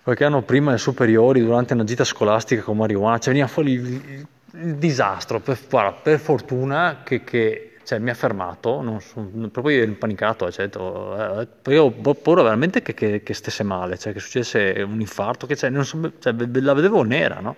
qualche 0.03 0.25
anno 0.25 0.43
prima 0.43 0.71
alle 0.71 0.79
superiori 0.79 1.43
durante 1.43 1.75
una 1.75 1.85
gita 1.85 2.05
scolastica 2.05 2.63
con 2.63 2.77
marijuana, 2.77 3.19
cioè 3.19 3.33
veniva 3.33 3.49
fuori 3.49 3.73
il, 3.73 3.87
il, 3.87 4.27
il 4.63 4.75
disastro, 4.77 5.41
per, 5.41 5.59
guarda, 5.69 5.93
per 5.93 6.19
fortuna 6.19 7.01
che, 7.05 7.25
che 7.25 7.72
cioè, 7.85 7.99
mi 7.99 8.11
ha 8.11 8.15
fermato, 8.15 8.81
non 8.81 9.01
sono, 9.01 9.49
proprio 9.49 9.83
impanicato, 9.83 10.51
cioè, 10.51 10.67
eh, 10.67 11.47
poi 11.63 11.77
ho 11.77 11.91
paura 11.91 12.43
veramente 12.43 12.83
che, 12.83 12.95
che, 12.95 13.23
che, 13.23 13.35
stesse 13.35 13.63
male, 13.63 13.99
cioè, 13.99 14.13
che 14.13 14.21
succedesse 14.21 14.83
un 14.83 15.01
infarto, 15.01 15.47
che, 15.47 15.57
cioè, 15.57 15.71
so, 15.85 16.13
cioè, 16.19 16.35
la 16.61 16.75
vedevo 16.75 17.03
nera, 17.03 17.41
no? 17.41 17.57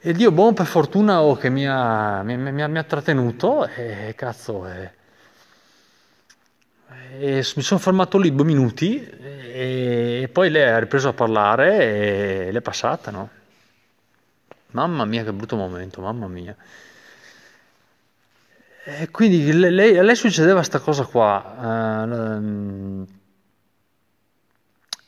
E 0.00 0.12
Dio 0.12 0.30
buono 0.30 0.52
per 0.52 0.66
fortuna 0.66 1.22
oh, 1.22 1.34
che 1.36 1.50
mi 1.50 1.66
ha, 1.66 2.22
mi, 2.22 2.36
mi, 2.36 2.52
mi 2.52 2.78
ha, 2.78 2.82
trattenuto 2.84 3.66
e 3.66 4.14
cazzo, 4.16 4.66
e, 4.68 4.92
e 7.18 7.44
mi 7.56 7.62
sono 7.62 7.80
fermato 7.80 8.18
lì 8.18 8.32
due 8.34 8.44
minuti 8.44 9.04
e, 9.04 10.20
e 10.22 10.28
poi 10.28 10.50
lei 10.50 10.70
ha 10.70 10.78
ripreso 10.78 11.08
a 11.08 11.12
parlare 11.14 12.46
e 12.46 12.52
l'è 12.52 12.60
passata, 12.60 13.10
no? 13.10 13.30
Mamma 14.72 15.04
mia 15.04 15.24
che 15.24 15.32
brutto 15.32 15.56
momento, 15.56 16.00
mamma 16.00 16.28
mia. 16.28 16.54
E 18.90 19.10
quindi 19.10 19.52
lei, 19.52 19.98
a 19.98 20.02
lei 20.02 20.16
succedeva 20.16 20.54
questa 20.54 20.78
cosa 20.78 21.04
qua. 21.04 21.56
Uh, 21.60 23.06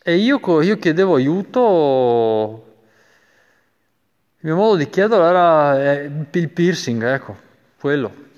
e 0.03 0.17
io, 0.17 0.61
io, 0.61 0.77
chiedevo 0.77 1.15
aiuto. 1.15 2.75
Il 4.41 4.49
mio 4.49 4.57
modo 4.57 4.77
di 4.77 4.91
chiederlo 4.91 5.25
era 5.25 6.03
eh, 6.03 6.11
il 6.31 6.49
piercing, 6.51 7.03
ecco, 7.05 7.37
quello. 7.79 8.29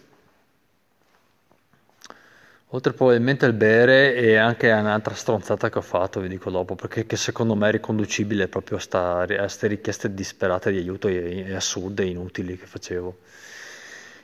Oltre 2.69 2.93
probabilmente 2.93 3.45
il 3.45 3.53
bere 3.53 4.15
e 4.15 4.37
anche 4.37 4.71
un'altra 4.71 5.15
stronzata 5.15 5.69
che 5.71 5.79
ho 5.79 5.83
fatto, 5.83 6.21
vi 6.21 6.29
dico 6.29 6.51
dopo, 6.51 6.77
perché 6.77 7.17
secondo 7.17 7.57
me 7.57 7.69
è 7.69 7.73
riconducibile 7.73 8.47
proprio 8.47 8.79
a 8.79 9.27
queste 9.27 9.67
richieste 9.67 10.15
disperate 10.15 10.71
di 10.71 10.79
aiuto 10.79 11.09
e, 11.09 11.47
e 11.49 11.55
assurde 11.55 12.05
e 12.05 12.07
inutili 12.07 12.57
che 12.57 12.67
facevo. 12.67 13.19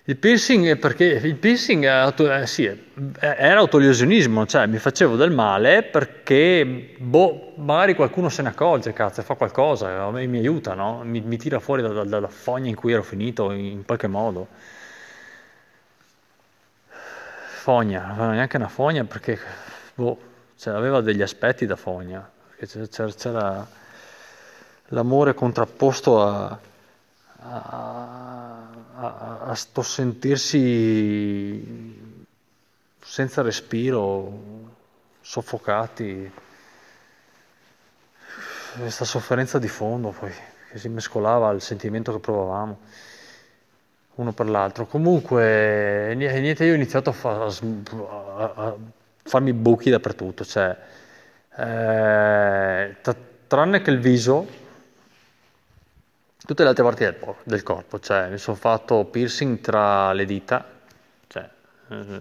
Il 0.08 0.16
piercing 0.16 0.66
è 0.68 0.76
perché 0.76 1.04
il 1.04 1.36
piercing 1.36 1.84
auto, 1.84 2.32
eh, 2.32 2.46
sì, 2.46 2.64
era 3.20 3.58
autolesionismo, 3.60 4.46
cioè 4.46 4.66
mi 4.66 4.78
facevo 4.78 5.16
del 5.16 5.30
male 5.30 5.82
perché 5.82 6.94
boh, 6.96 7.52
magari 7.56 7.94
qualcuno 7.94 8.30
se 8.30 8.40
ne 8.40 8.48
accorge, 8.48 8.94
cazzo, 8.94 9.20
fa 9.20 9.34
qualcosa, 9.34 10.08
mi 10.10 10.38
aiuta, 10.38 10.72
no? 10.72 11.02
mi, 11.04 11.20
mi 11.20 11.36
tira 11.36 11.60
fuori 11.60 11.82
da, 11.82 11.88
da, 11.88 12.04
dalla 12.04 12.28
fogna 12.28 12.70
in 12.70 12.74
cui 12.74 12.92
ero 12.94 13.02
finito 13.02 13.50
in 13.50 13.84
qualche 13.84 14.06
modo. 14.06 14.48
Fogna, 17.60 18.14
non 18.16 18.30
neanche 18.30 18.56
una 18.56 18.68
fogna 18.68 19.04
perché 19.04 19.38
boh, 19.94 20.18
cioè, 20.56 20.72
aveva 20.72 21.02
degli 21.02 21.20
aspetti 21.20 21.66
da 21.66 21.76
fogna, 21.76 22.26
c'era, 22.56 23.12
c'era 23.12 23.66
l'amore 24.86 25.34
contrapposto 25.34 26.22
a, 26.22 26.58
a, 27.40 28.17
a, 29.00 29.54
sto 29.54 29.82
sentirsi 29.82 31.56
senza 33.00 33.42
respiro, 33.42 34.76
soffocati, 35.20 36.30
questa 38.78 39.04
sofferenza 39.04 39.58
di 39.58 39.68
fondo 39.68 40.11
poi 40.11 40.32
che 40.70 40.78
si 40.78 40.88
mescolava 40.88 41.48
al 41.48 41.62
sentimento 41.62 42.12
che 42.12 42.18
provavamo 42.18 42.78
uno 44.16 44.32
per 44.32 44.48
l'altro. 44.48 44.87
Comunque, 44.87 46.12
niente, 46.14 46.64
io 46.64 46.72
ho 46.72 46.76
iniziato 46.76 47.11
a, 47.11 47.12
fa, 47.12 47.44
a, 47.44 48.52
a 48.54 48.76
farmi 49.22 49.52
buchi 49.52 49.90
dappertutto, 49.90 50.44
cioè, 50.44 50.76
eh, 51.56 52.96
t- 53.00 53.16
tranne 53.46 53.80
che 53.80 53.90
il 53.90 54.00
viso, 54.00 54.46
tutte 56.48 56.62
le 56.62 56.70
altre 56.70 56.82
parti 56.82 57.04
del, 57.04 57.18
del 57.44 57.62
corpo, 57.62 58.00
cioè 58.00 58.30
mi 58.30 58.38
sono 58.38 58.56
fatto 58.56 59.04
piercing 59.04 59.61
tra 59.61 60.14
le 60.14 60.24
dita, 60.24 60.64
cioè, 61.26 61.46
eh, 61.90 62.20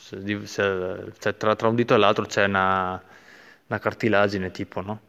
se, 0.00 0.46
se, 0.46 1.12
cioè 1.18 1.36
tra, 1.36 1.56
tra, 1.56 1.66
un 1.66 1.74
dito 1.74 1.92
e 1.92 1.96
l'altro 1.96 2.24
c'è 2.24 2.44
una, 2.44 3.02
una 3.66 3.78
cartilagine 3.80 4.52
tipo, 4.52 4.80
no? 4.80 5.00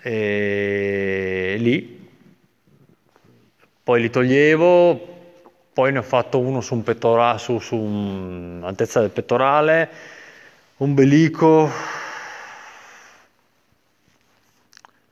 E 0.00 1.56
lì, 1.58 2.08
poi 3.82 4.00
li 4.00 4.08
toglievo, 4.08 4.98
poi 5.74 5.92
ne 5.92 5.98
ho 5.98 6.02
fatto 6.02 6.38
uno 6.38 6.62
su 6.62 6.72
un 6.72 6.84
pettorale, 6.84 7.38
su, 7.38 7.58
su 7.58 7.76
un'altezza 7.76 9.00
del 9.00 9.10
pettorale, 9.10 9.90
ombelico, 10.78 11.66
ne 11.66 11.72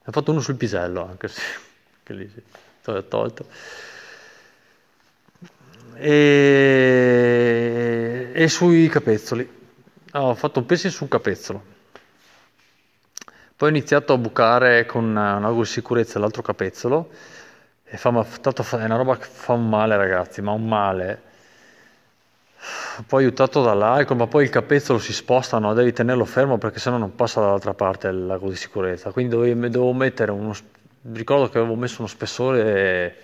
ho 0.06 0.10
fatto 0.10 0.30
uno 0.30 0.40
sul 0.40 0.56
pisello 0.56 1.06
anche 1.06 1.28
se 1.28 1.42
che 2.04 2.12
lì 2.12 2.28
si 2.28 2.40
è 2.90 3.08
tolto. 3.08 3.46
E, 5.96 7.40
e 8.32 8.48
sui 8.48 8.88
capezzoli. 8.88 9.62
Ho 10.12 10.34
fatto 10.34 10.60
un 10.60 10.66
piercing 10.66 10.92
su 10.92 11.02
un 11.04 11.08
capezzolo. 11.08 11.72
Poi 13.56 13.68
ho 13.68 13.72
iniziato 13.72 14.12
a 14.12 14.18
bucare 14.18 14.84
con 14.84 15.04
un 15.04 15.16
ago 15.16 15.60
di 15.62 15.66
sicurezza 15.66 16.18
l'altro 16.18 16.42
capezzolo. 16.42 17.10
E 17.84 17.96
fa, 17.96 18.24
tanto 18.40 18.62
fa, 18.62 18.80
è 18.80 18.84
una 18.84 18.96
roba 18.96 19.16
che 19.16 19.24
fa 19.24 19.52
un 19.54 19.68
male, 19.68 19.96
ragazzi, 19.96 20.42
ma 20.42 20.52
un 20.52 20.66
male. 20.66 21.22
Poi 23.06 23.24
aiutato 23.24 23.62
dall'alcol, 23.62 24.16
ma 24.16 24.26
poi 24.26 24.44
il 24.44 24.50
capezzolo 24.50 24.98
si 24.98 25.12
sposta, 25.12 25.58
no? 25.58 25.74
devi 25.74 25.92
tenerlo 25.92 26.24
fermo 26.24 26.58
perché 26.58 26.78
sennò 26.78 26.96
non 26.96 27.14
passa 27.14 27.40
dall'altra 27.40 27.74
parte 27.74 28.10
l'ago 28.10 28.48
di 28.48 28.56
sicurezza. 28.56 29.10
Quindi 29.12 29.34
dovevo 29.34 29.92
mettere 29.92 30.30
uno, 30.30 30.54
ricordo 31.12 31.48
che 31.48 31.58
avevo 31.58 31.74
messo 31.74 31.96
uno 32.00 32.08
spessore 32.08 33.16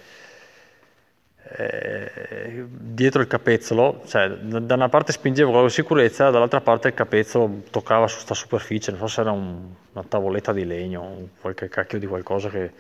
eh, 1.53 2.65
dietro 2.69 3.23
il 3.23 3.27
capezzolo, 3.27 4.03
cioè 4.07 4.29
da 4.29 4.75
una 4.75 4.89
parte 4.89 5.13
spingevo 5.13 5.51
con 5.51 5.63
la 5.63 5.69
sicurezza, 5.69 6.31
dall'altra 6.31 6.61
parte 6.61 6.89
il 6.89 6.95
capezzolo 6.95 7.63
toccava 7.71 8.07
su 8.07 8.17
questa 8.17 8.35
superficie, 8.35 8.93
non 8.93 9.01
so 9.01 9.07
se 9.09 9.21
era 9.23 9.33
un, 9.33 9.69
una 9.93 10.05
tavoletta 10.07 10.53
di 10.53 10.65
legno, 10.65 11.31
qualche 11.41 11.69
cacchio 11.69 11.99
di 11.99 12.07
qualcosa 12.07 12.49
che... 12.49 12.71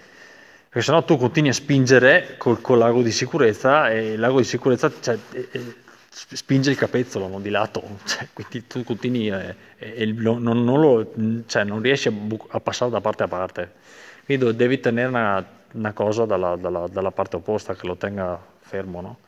Perché 0.70 0.86
sennò 0.86 1.02
tu 1.02 1.16
continui 1.16 1.50
a 1.50 1.52
spingere 1.52 2.36
col, 2.38 2.60
col 2.60 2.78
lago 2.78 3.02
di 3.02 3.10
sicurezza 3.10 3.90
e 3.90 4.12
il 4.12 4.20
lago 4.20 4.38
di 4.38 4.44
sicurezza 4.44 4.88
cioè, 5.00 5.18
eh, 5.32 5.74
spinge 6.08 6.70
il 6.70 6.76
capezzolo 6.76 7.26
no, 7.26 7.40
di 7.40 7.50
lato, 7.50 7.82
cioè, 8.06 8.28
quindi 8.32 8.68
tu 8.68 8.84
continui 8.84 9.30
e, 9.30 9.56
e 9.78 10.06
non, 10.12 10.42
non, 10.42 10.80
lo, 10.80 11.12
cioè, 11.46 11.64
non 11.64 11.80
riesci 11.80 12.06
a, 12.06 12.12
bu- 12.12 12.46
a 12.50 12.60
passare 12.60 12.90
da 12.92 13.00
parte 13.00 13.22
a 13.24 13.28
parte. 13.28 13.72
Quindi 14.30 14.54
devi 14.54 14.78
tenere 14.78 15.08
una, 15.08 15.44
una 15.72 15.92
cosa 15.92 16.24
dalla, 16.24 16.54
dalla, 16.54 16.86
dalla, 16.86 17.10
parte 17.10 17.34
opposta 17.34 17.74
che 17.74 17.84
lo 17.84 17.96
tenga 17.96 18.40
fermo, 18.60 19.00
no? 19.00 19.18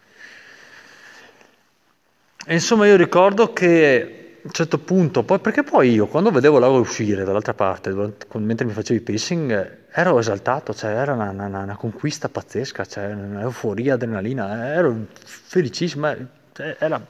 E 2.46 2.54
insomma 2.54 2.86
io 2.86 2.94
ricordo 2.94 3.52
che 3.52 4.36
a 4.36 4.46
un 4.46 4.52
certo 4.52 4.78
punto, 4.78 5.24
poi, 5.24 5.40
perché 5.40 5.64
poi 5.64 5.90
io 5.90 6.06
quando 6.06 6.30
vedevo 6.30 6.60
l'ago 6.60 6.78
uscire 6.78 7.24
dall'altra 7.24 7.52
parte, 7.52 7.90
mentre 8.34 8.64
mi 8.64 8.70
facevo 8.70 9.00
i 9.00 9.02
pacing, 9.02 9.78
ero 9.90 10.20
esaltato, 10.20 10.72
cioè 10.72 10.92
era 10.92 11.14
una, 11.14 11.30
una, 11.30 11.46
una 11.46 11.76
conquista 11.76 12.28
pazzesca, 12.28 12.84
cioè 12.84 13.06
un'euforia, 13.06 13.94
adrenalina, 13.94 14.72
ero 14.72 15.06
felicissimo, 15.24 16.14
cioè, 16.52 16.76
era 16.78 17.04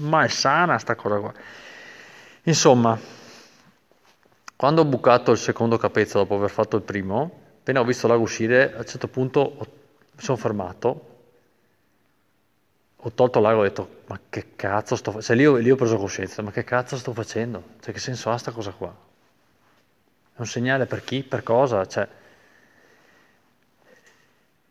malsana 0.00 0.76
sta 0.76 0.94
cosa 0.96 1.16
qua. 1.18 1.32
Insomma, 2.42 2.98
quando 4.56 4.82
ho 4.82 4.84
bucato 4.84 5.32
il 5.32 5.38
secondo 5.38 5.76
capezzolo 5.76 6.22
dopo 6.22 6.36
aver 6.36 6.50
fatto 6.50 6.76
il 6.76 6.82
primo, 6.82 7.42
appena 7.58 7.80
ho 7.80 7.84
visto 7.84 8.06
l'ago 8.06 8.22
uscire, 8.22 8.72
a 8.74 8.78
un 8.78 8.86
certo 8.86 9.08
punto 9.08 9.56
mi 9.58 10.22
sono 10.22 10.36
fermato, 10.36 11.08
ho 12.96 13.12
tolto 13.12 13.40
l'ago 13.40 13.58
e 13.58 13.60
ho 13.60 13.68
detto, 13.68 13.88
ma 14.06 14.18
che 14.28 14.54
cazzo 14.54 14.94
sto 14.96 15.10
facendo? 15.10 15.42
Cioè 15.42 15.56
lì, 15.56 15.62
lì 15.64 15.70
ho 15.70 15.76
preso 15.76 15.96
coscienza, 15.96 16.40
ma 16.42 16.52
che 16.52 16.62
cazzo 16.62 16.96
sto 16.96 17.12
facendo? 17.12 17.62
Cioè 17.80 17.92
che 17.92 17.98
senso 17.98 18.30
ha 18.30 18.38
sta 18.38 18.52
cosa 18.52 18.70
qua? 18.70 18.94
È 20.36 20.40
un 20.40 20.46
segnale 20.46 20.86
per 20.86 21.02
chi? 21.02 21.22
Per 21.22 21.42
cosa? 21.42 21.84
Cioè... 21.86 22.08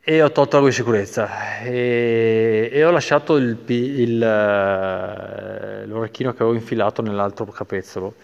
E 0.05 0.21
ho 0.21 0.31
tolto 0.31 0.55
l'ago 0.55 0.67
di 0.67 0.73
sicurezza 0.73 1.59
e, 1.61 2.69
e 2.71 2.83
ho 2.85 2.91
lasciato 2.91 3.35
il, 3.37 3.57
il, 3.67 4.21
eh, 4.21 5.85
l'orecchino 5.85 6.33
che 6.33 6.41
avevo 6.43 6.57
infilato 6.57 7.01
nell'altro 7.01 7.45
capezzolo 7.45 8.15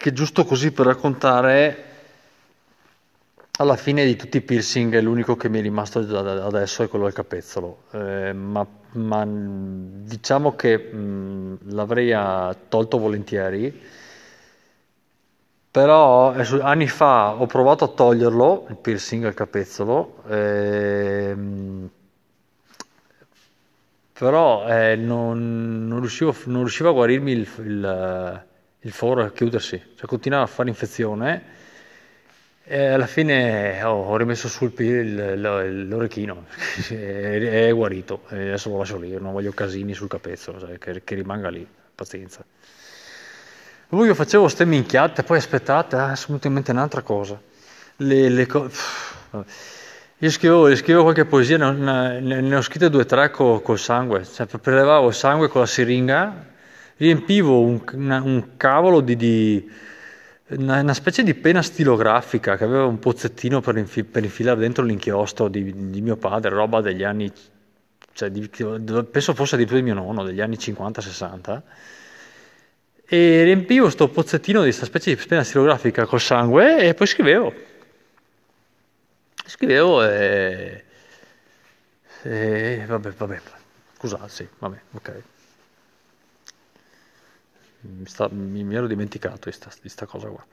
che 0.00 0.12
giusto 0.12 0.44
così 0.44 0.70
per 0.70 0.86
raccontare 0.86 1.84
alla 3.58 3.74
fine 3.74 4.04
di 4.04 4.14
tutti 4.14 4.36
i 4.36 4.42
piercing 4.42 4.96
l'unico 5.00 5.34
che 5.34 5.48
mi 5.48 5.58
è 5.58 5.62
rimasto 5.62 5.98
adesso 5.98 6.84
è 6.84 6.88
quello 6.88 7.06
del 7.06 7.14
capezzolo, 7.14 7.82
eh, 7.90 8.32
ma, 8.32 8.64
ma, 8.92 9.24
diciamo 9.26 10.54
che 10.54 10.78
mh, 10.78 11.72
l'avrei 11.72 12.16
tolto 12.68 12.98
volentieri, 12.98 13.82
però 15.68 16.32
anni 16.60 16.86
fa 16.86 17.34
ho 17.34 17.46
provato 17.46 17.82
a 17.82 17.88
toglierlo, 17.88 18.66
il 18.68 18.76
piercing 18.76 19.24
al 19.24 19.34
capezzolo, 19.34 20.22
eh, 20.28 21.36
però 24.12 24.64
eh, 24.68 24.94
non, 24.94 25.88
non, 25.88 25.98
riuscivo, 25.98 26.32
non, 26.44 26.60
riuscivo, 26.60 26.90
a 26.90 26.92
guarirmi 26.92 27.32
il, 27.32 27.48
il 27.64 28.46
il 28.82 28.92
foro 28.92 29.24
a 29.24 29.30
chiudersi, 29.30 29.80
cioè 29.96 30.06
continuava 30.06 30.44
a 30.44 30.48
fare 30.48 30.68
infezione 30.68 31.56
e 32.70 32.86
alla 32.86 33.06
fine 33.06 33.82
oh, 33.82 34.04
ho 34.04 34.16
rimesso 34.16 34.46
sul 34.46 34.72
il, 34.76 35.88
l'orecchino, 35.88 36.44
è, 36.90 37.72
guarito, 37.72 38.24
e 38.28 38.48
adesso 38.48 38.68
lo 38.68 38.78
lascio 38.78 38.98
lì, 38.98 39.10
non 39.18 39.32
voglio 39.32 39.52
casini 39.52 39.94
sul 39.94 40.06
capezzolo, 40.06 40.60
cioè, 40.60 40.78
che, 40.78 41.02
che, 41.02 41.14
rimanga 41.14 41.48
lì, 41.48 41.66
pazienza. 41.94 42.44
Poi 43.88 44.06
io 44.06 44.14
facevo 44.14 44.48
ste 44.48 44.66
minchiate, 44.66 45.22
poi 45.22 45.38
aspettate, 45.38 45.96
ah, 45.96 46.12
è 46.12 46.18
venuta 46.26 46.46
in 46.46 46.52
mente 46.52 46.70
un'altra 46.72 47.00
cosa. 47.00 47.40
Le, 47.96 48.28
le 48.28 48.46
co- 48.46 48.70
io 50.18 50.30
scrivevo, 50.30 50.76
scrivevo, 50.76 51.04
qualche 51.04 51.24
poesia, 51.24 51.56
ne, 51.56 52.20
ne, 52.20 52.40
ne 52.42 52.54
ho 52.54 52.60
scritte 52.60 52.90
due 52.90 53.00
o 53.00 53.06
tre 53.06 53.30
col, 53.30 53.62
col 53.62 53.78
sangue, 53.78 54.26
cioè 54.26 54.46
prelevavo 54.46 55.08
il 55.08 55.14
sangue 55.14 55.48
con 55.48 55.62
la 55.62 55.66
siringa 55.66 56.56
riempivo 56.98 57.60
un, 57.60 57.80
una, 57.94 58.20
un 58.22 58.56
cavolo 58.56 59.00
di, 59.00 59.16
di 59.16 59.70
una, 60.48 60.80
una, 60.80 60.94
specie 60.94 61.22
di 61.22 61.34
penna 61.34 61.62
stilografica 61.62 62.56
che 62.56 62.64
aveva 62.64 62.84
un 62.84 62.98
pozzettino 62.98 63.60
per, 63.60 63.76
infi, 63.76 64.04
per 64.04 64.24
infilare 64.24 64.60
dentro 64.60 64.84
l'inchiostro 64.84 65.48
di, 65.48 65.90
di, 65.90 66.00
mio 66.00 66.16
padre, 66.16 66.50
roba 66.50 66.80
degli 66.80 67.04
anni, 67.04 67.32
cioè 68.12 68.30
di, 68.30 68.48
penso 68.48 69.34
fosse 69.34 69.54
addirittura 69.54 69.80
di 69.80 69.86
mio 69.86 69.94
nonno, 69.94 70.24
degli 70.24 70.40
anni 70.40 70.56
50-60. 70.56 71.62
E 73.10 73.42
riempivo 73.44 73.84
questo 73.84 74.08
pozzettino 74.08 74.58
di 74.58 74.66
questa 74.66 74.84
specie 74.84 75.14
di 75.14 75.26
penna 75.26 75.42
stilografica 75.42 76.04
col 76.04 76.20
sangue 76.20 76.78
e 76.78 76.94
poi 76.94 77.06
scrivevo. 77.06 77.54
Scrivevo 79.46 80.04
e... 80.04 80.84
e 82.22 82.84
vabbè, 82.86 83.10
vabbè, 83.12 83.40
scusate, 83.96 84.28
sì, 84.28 84.46
vabbè, 84.58 84.78
ok 84.92 85.22
mi, 87.80 88.06
sta, 88.06 88.28
mi, 88.30 88.64
mi 88.64 88.74
ero 88.74 88.86
dimenticato 88.86 89.50
di 89.50 89.56
questa 89.80 90.06
cosa 90.06 90.28
qua. 90.28 90.44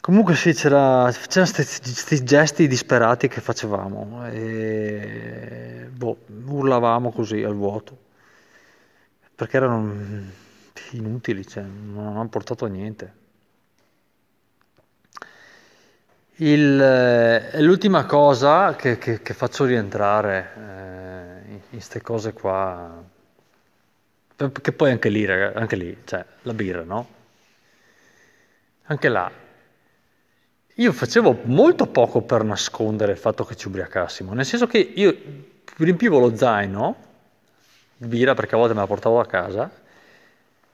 Comunque 0.00 0.36
sì, 0.36 0.52
c'era, 0.52 1.10
c'erano 1.26 1.50
questi 1.52 2.22
gesti 2.22 2.68
disperati 2.68 3.26
che 3.26 3.40
facevamo 3.40 4.24
e 4.28 5.88
boh, 5.90 6.18
urlavamo 6.44 7.10
così 7.10 7.42
al 7.42 7.54
vuoto, 7.54 7.98
perché 9.34 9.56
erano 9.56 9.94
inutili, 10.92 11.44
cioè, 11.46 11.64
non 11.64 12.16
hanno 12.16 12.28
portato 12.28 12.66
a 12.66 12.68
niente. 12.68 13.24
Il, 16.36 16.80
eh, 16.80 17.62
l'ultima 17.62 18.04
cosa 18.04 18.76
che, 18.76 18.98
che, 18.98 19.22
che, 19.22 19.34
faccio 19.34 19.64
rientrare 19.64 20.52
eh, 21.48 21.52
in 21.52 21.60
queste 21.70 22.02
cose 22.02 22.32
qua, 22.34 23.02
che 24.36 24.72
poi 24.72 24.90
anche 24.90 25.08
lì, 25.08 25.26
anche 25.26 25.76
lì, 25.76 25.96
cioè 26.04 26.24
la 26.42 26.52
birra, 26.52 26.82
no? 26.82 27.14
Anche 28.84 29.08
là, 29.08 29.30
io 30.74 30.92
facevo 30.92 31.40
molto 31.44 31.86
poco 31.86 32.20
per 32.20 32.44
nascondere 32.44 33.12
il 33.12 33.18
fatto 33.18 33.44
che 33.44 33.56
ci 33.56 33.66
ubriacassimo, 33.68 34.34
nel 34.34 34.44
senso 34.44 34.66
che 34.66 34.78
io 34.78 35.16
riempivo 35.78 36.18
lo 36.18 36.36
zaino 36.36 37.04
birra 37.96 38.34
perché 38.34 38.54
a 38.54 38.58
volte 38.58 38.74
me 38.74 38.80
la 38.80 38.86
portavo 38.86 39.20
a 39.20 39.26
casa 39.26 39.70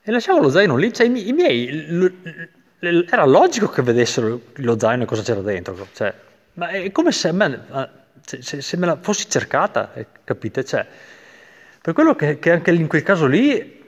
e 0.03 0.11
lasciavo 0.11 0.40
lo 0.40 0.51
zaino 0.51 0.77
lì, 0.77 0.92
cioè 0.92 1.07
i, 1.07 1.33
miei, 1.33 1.70
l, 1.70 3.07
era 3.09 3.25
logico 3.25 3.68
che 3.68 3.83
vedessero 3.83 4.40
lo 4.55 4.79
zaino 4.79 5.05
e 5.05 5.07
cosa 5.07 5.22
c'era 5.22 5.40
dentro, 5.40 5.87
cioè, 5.92 6.12
ma 6.55 6.68
è 6.68 6.90
come 6.90 7.12
se, 7.12 7.31
me, 7.31 7.64
se, 8.25 8.61
se 8.61 8.77
me 8.77 8.87
la 8.87 8.96
fossi 9.01 9.31
cercata, 9.31 9.94
eh, 9.94 10.07
capite? 10.25 10.64
Cioè, 10.64 10.85
per 11.83 11.95
quello 11.95 12.14
che, 12.14 12.38
che 12.38 12.53
anche 12.53 12.71
in 12.71 12.87
quel 12.87 13.03
caso 13.03 13.27
lì 13.27 13.81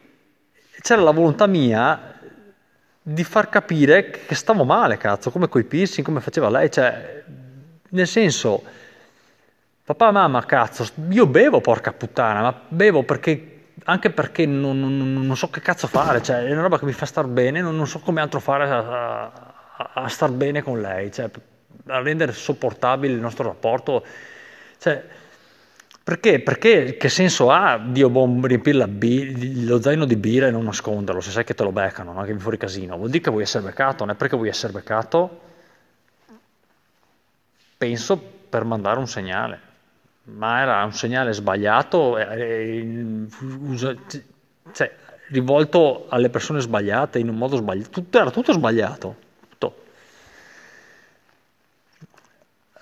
c'era 0.81 1.01
la 1.01 1.13
volontà 1.13 1.47
mia 1.47 2.13
di 3.01 3.23
far 3.23 3.49
capire 3.49 4.11
che 4.11 4.35
stavo 4.35 4.65
male, 4.65 4.97
cazzo, 4.97 5.31
come 5.31 5.49
coi 5.49 5.63
piercing, 5.63 6.05
come 6.05 6.21
faceva 6.21 6.51
lei, 6.51 6.71
cioè, 6.73 7.23
nel 7.91 8.07
senso, 8.09 8.65
papà, 9.85 10.11
mamma, 10.11 10.45
cazzo, 10.45 10.89
io 11.11 11.27
bevo, 11.27 11.61
porca 11.61 11.93
puttana, 11.93 12.41
ma 12.41 12.63
bevo 12.67 13.05
perché, 13.05 13.67
anche 13.85 14.11
perché 14.11 14.45
non, 14.45 14.81
non, 14.81 15.13
non 15.13 15.37
so 15.37 15.49
che 15.49 15.61
cazzo 15.61 15.87
fare, 15.87 16.21
cioè, 16.21 16.47
è 16.47 16.51
una 16.51 16.63
roba 16.63 16.81
che 16.81 16.87
mi 16.87 16.93
fa 16.93 17.07
star 17.07 17.27
bene, 17.27 17.61
non, 17.61 17.77
non 17.77 17.87
so 17.87 18.01
come 18.01 18.21
altro 18.21 18.41
fare 18.41 18.65
a, 18.69 19.23
a, 19.77 19.91
a, 19.95 20.09
star 20.09 20.31
bene 20.31 20.63
con 20.63 20.81
lei, 20.81 21.13
cioè, 21.13 21.31
a 21.87 22.01
rendere 22.01 22.33
sopportabile 22.33 23.13
il 23.13 23.21
nostro 23.21 23.45
rapporto, 23.45 24.05
cioè, 24.79 25.05
perché? 26.05 26.39
Perché 26.41 26.99
che 26.99 27.09
senso 27.09 27.51
ha, 27.51 27.79
Dio 27.79 28.11
buon, 28.11 28.45
riempire 28.45 28.87
bi- 28.87 29.65
lo 29.65 29.81
zaino 29.81 30.05
di 30.05 30.17
birra 30.17 30.49
e 30.49 30.51
non 30.51 30.65
nasconderlo, 30.65 31.23
se 31.23 31.31
sai 31.31 31.45
che 31.45 31.55
te 31.55 31.63
lo 31.63 31.73
beccano, 31.73 32.13
no? 32.13 32.21
che 32.21 32.27
viene 32.27 32.41
fuori 32.41 32.59
casino. 32.59 32.97
Vuol 32.97 33.09
dire 33.09 33.23
che 33.23 33.31
vuoi 33.31 33.43
essere 33.43 33.65
beccato, 33.65 34.05
non 34.05 34.15
è 34.15 34.17
perché 34.19 34.37
vuoi 34.37 34.51
essere 34.51 34.75
beccato, 34.75 35.41
penso 37.79 38.19
per 38.49 38.65
mandare 38.65 38.99
un 38.99 39.09
segnale. 39.09 39.61
Ma 40.25 40.61
era 40.61 40.85
un 40.85 40.93
segnale 40.93 41.33
sbagliato, 41.33 42.19
eh, 42.19 43.27
cioè, 44.73 44.97
rivolto 45.31 46.07
alle 46.09 46.31
persone 46.31 46.61
sbagliate, 46.61 47.19
in 47.19 47.29
un 47.29 47.37
modo 47.37 47.57
sbagliato. 47.57 47.91
Tutto, 47.91 48.19
era 48.19 48.31
tutto 48.31 48.53
sbagliato. 48.53 49.17
Tutto. 49.49 49.75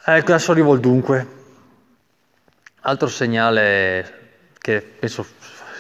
Ecco, 0.05 0.33
adesso 0.33 0.51
arrivo 0.53 0.73
al 0.73 0.81
dunque. 0.81 1.42
Altro 2.85 3.09
segnale 3.09 4.51
che 4.59 4.81
penso 4.81 5.25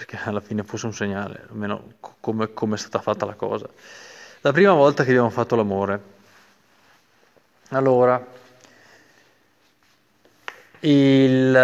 che 0.07 0.19
alla 0.25 0.41
fine 0.41 0.62
fosse 0.62 0.87
un 0.87 0.95
segnale, 0.95 1.47
almeno 1.51 1.95
come, 2.21 2.53
come 2.53 2.77
è 2.77 2.79
stata 2.79 3.01
fatta 3.01 3.27
la 3.27 3.35
cosa. 3.35 3.69
La 4.43 4.53
prima 4.53 4.73
volta 4.73 5.03
che 5.03 5.11
abbiamo 5.11 5.31
fatto 5.31 5.57
l'amore. 5.57 6.01
Allora, 7.71 8.25
il... 10.81 11.57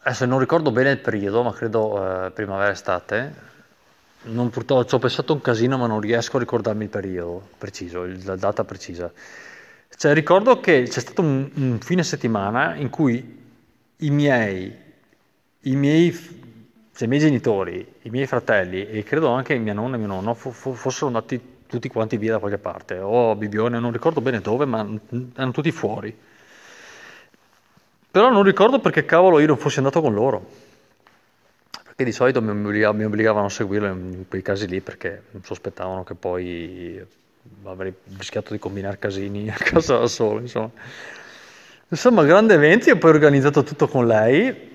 Adesso 0.00 0.24
non 0.24 0.38
ricordo 0.38 0.70
bene 0.70 0.92
il 0.92 0.98
periodo, 0.98 1.42
ma 1.42 1.52
credo 1.52 2.26
eh, 2.26 2.30
primavera-estate. 2.30 3.46
Non, 4.22 4.48
purtroppo 4.48 4.86
ci 4.86 4.94
ho 4.94 4.98
pensato 4.98 5.34
un 5.34 5.42
casino, 5.42 5.76
ma 5.76 5.86
non 5.86 6.00
riesco 6.00 6.36
a 6.36 6.40
ricordarmi 6.40 6.84
il 6.84 6.90
periodo 6.90 7.48
preciso, 7.58 8.06
la 8.24 8.36
data 8.36 8.64
precisa. 8.64 9.12
Cioè, 9.96 10.14
ricordo 10.14 10.60
che 10.60 10.84
c'è 10.84 11.00
stato 11.00 11.22
un, 11.22 11.50
un, 11.54 11.78
fine 11.80 12.04
settimana 12.04 12.74
in 12.76 12.88
cui 12.88 13.36
i 13.96 14.10
miei, 14.10 14.72
i 15.62 15.76
miei, 15.76 16.12
cioè, 16.12 17.04
i 17.04 17.08
miei 17.08 17.20
genitori, 17.20 17.94
i 18.02 18.10
miei 18.10 18.26
fratelli 18.26 18.86
e 18.86 19.02
credo 19.02 19.28
anche 19.30 19.56
mia 19.58 19.72
nonna 19.72 19.96
e 19.96 19.98
mio 19.98 20.06
nonno 20.06 20.34
f- 20.34 20.50
f- 20.50 20.74
fossero 20.74 21.06
andati 21.06 21.56
tutti 21.66 21.88
quanti 21.88 22.16
via 22.16 22.32
da 22.32 22.38
qualche 22.38 22.58
parte, 22.58 22.98
o 22.98 23.30
a 23.32 23.34
Bibione, 23.34 23.78
non 23.80 23.90
ricordo 23.92 24.20
bene 24.20 24.40
dove, 24.40 24.64
ma 24.66 24.86
erano 25.34 25.52
tutti 25.52 25.72
fuori. 25.72 26.16
Però 28.10 28.30
non 28.30 28.42
ricordo 28.42 28.80
perché 28.80 29.04
cavolo 29.04 29.38
io 29.38 29.46
non 29.46 29.56
fossi 29.58 29.78
andato 29.78 30.00
con 30.00 30.14
loro. 30.14 30.46
Perché 31.82 32.04
di 32.04 32.12
solito 32.12 32.40
mi 32.40 33.04
obbligavano 33.04 33.46
a 33.46 33.50
seguirlo 33.50 33.86
in 33.88 34.24
quei 34.28 34.42
casi 34.42 34.66
lì 34.68 34.80
perché 34.80 35.24
sospettavano 35.42 36.04
che 36.04 36.14
poi 36.14 37.04
avrei 37.64 37.94
rischiato 38.16 38.52
di 38.52 38.58
combinare 38.58 38.98
casini 38.98 39.48
a 39.48 39.56
casa 39.56 39.98
da 39.98 40.06
solo, 40.06 40.40
insomma. 40.40 40.70
Insomma, 41.88 42.22
grande 42.24 42.54
evento, 42.54 42.90
ho 42.90 42.96
poi 42.96 43.10
organizzato 43.10 43.62
tutto 43.62 43.88
con 43.88 44.06
lei 44.06 44.68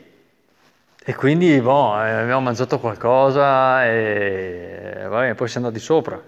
e 1.06 1.16
quindi 1.16 1.60
boh, 1.60 2.02
eh, 2.04 2.10
abbiamo 2.12 2.42
mangiato 2.42 2.80
qualcosa 2.80 3.86
e 3.86 5.06
vabbè, 5.08 5.36
poi 5.36 5.48
siamo 5.48 5.68
andati 5.68 5.84
sopra. 5.84 6.22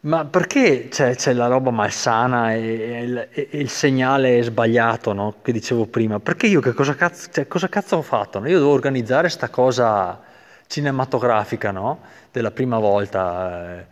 Ma 0.00 0.24
perché 0.24 0.88
c'è, 0.88 1.16
c'è 1.16 1.32
la 1.32 1.48
roba 1.48 1.70
malsana 1.70 2.54
e, 2.54 3.28
e, 3.30 3.48
e, 3.50 3.58
il 3.58 3.68
segnale 3.68 4.42
sbagliato, 4.42 5.12
no? 5.12 5.36
Che 5.42 5.50
dicevo 5.50 5.86
prima? 5.86 6.20
Perché 6.20 6.46
io 6.46 6.60
che 6.60 6.72
cosa 6.72 6.94
cazzo, 6.94 7.28
cioè, 7.32 7.48
cosa 7.48 7.68
cazzo 7.68 7.96
ho 7.96 8.02
fatto? 8.02 8.38
No? 8.38 8.46
Io 8.48 8.58
devo 8.58 8.70
organizzare 8.72 9.28
sta 9.28 9.48
cosa 9.48 10.20
cinematografica, 10.68 11.72
no? 11.72 12.00
Della 12.30 12.52
prima 12.52 12.78
volta 12.78 13.78
eh, 13.78 13.86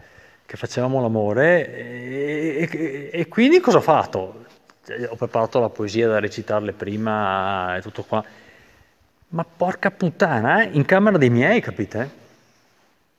che 0.45 0.57
facevamo 0.57 1.01
l'amore 1.01 1.75
e, 1.75 2.69
e, 2.71 3.11
e, 3.13 3.29
quindi 3.29 3.59
cosa 3.61 3.79
ho 3.79 3.81
fatto? 3.81 4.45
Cioè, 4.85 5.09
ho 5.09 5.17
preparato 5.17 5.59
la 5.59 5.71
poesia 5.71 6.07
da 6.07 6.21
recitarle 6.21 6.73
prima 6.73 7.77
e 7.77 7.81
tutto 7.81 8.05
qua. 8.05 8.25
Ma 9.29 9.45
porca 9.45 9.91
puttana, 9.91 10.63
eh? 10.63 10.69
in 10.73 10.85
camera 10.85 11.19
dei 11.19 11.31
miei, 11.31 11.61
capite? 11.61 12.25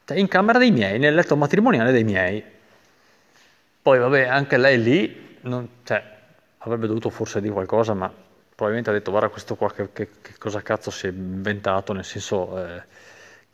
Cioè, 0.06 0.18
in 0.18 0.30
camera 0.30 0.58
dei 0.60 0.72
miei, 0.72 1.00
nel 1.00 1.14
letto 1.14 1.36
matrimoniale 1.36 1.92
dei 1.92 2.06
miei. 2.06 2.42
Poi 3.82 4.00
vabbè, 4.00 4.28
anche 4.28 4.58
lei 4.58 4.82
lì, 4.82 5.38
non, 5.42 5.68
cioè, 5.84 6.02
avrebbe 6.60 6.88
dovuto 6.88 7.10
forse 7.10 7.42
dire 7.42 7.54
qualcosa, 7.54 7.94
ma 7.94 8.12
probabilmente 8.56 8.90
ha 8.90 8.94
detto 8.94 9.12
guarda 9.12 9.30
questo 9.30 9.56
qua 9.56 9.72
che, 9.72 9.92
che, 9.92 10.10
che 10.22 10.34
cosa 10.38 10.62
cazzo 10.62 10.92
si 10.92 11.08
è 11.08 11.10
inventato, 11.10 11.92
nel 11.92 12.06
senso... 12.06 12.64
Eh, 12.64 13.06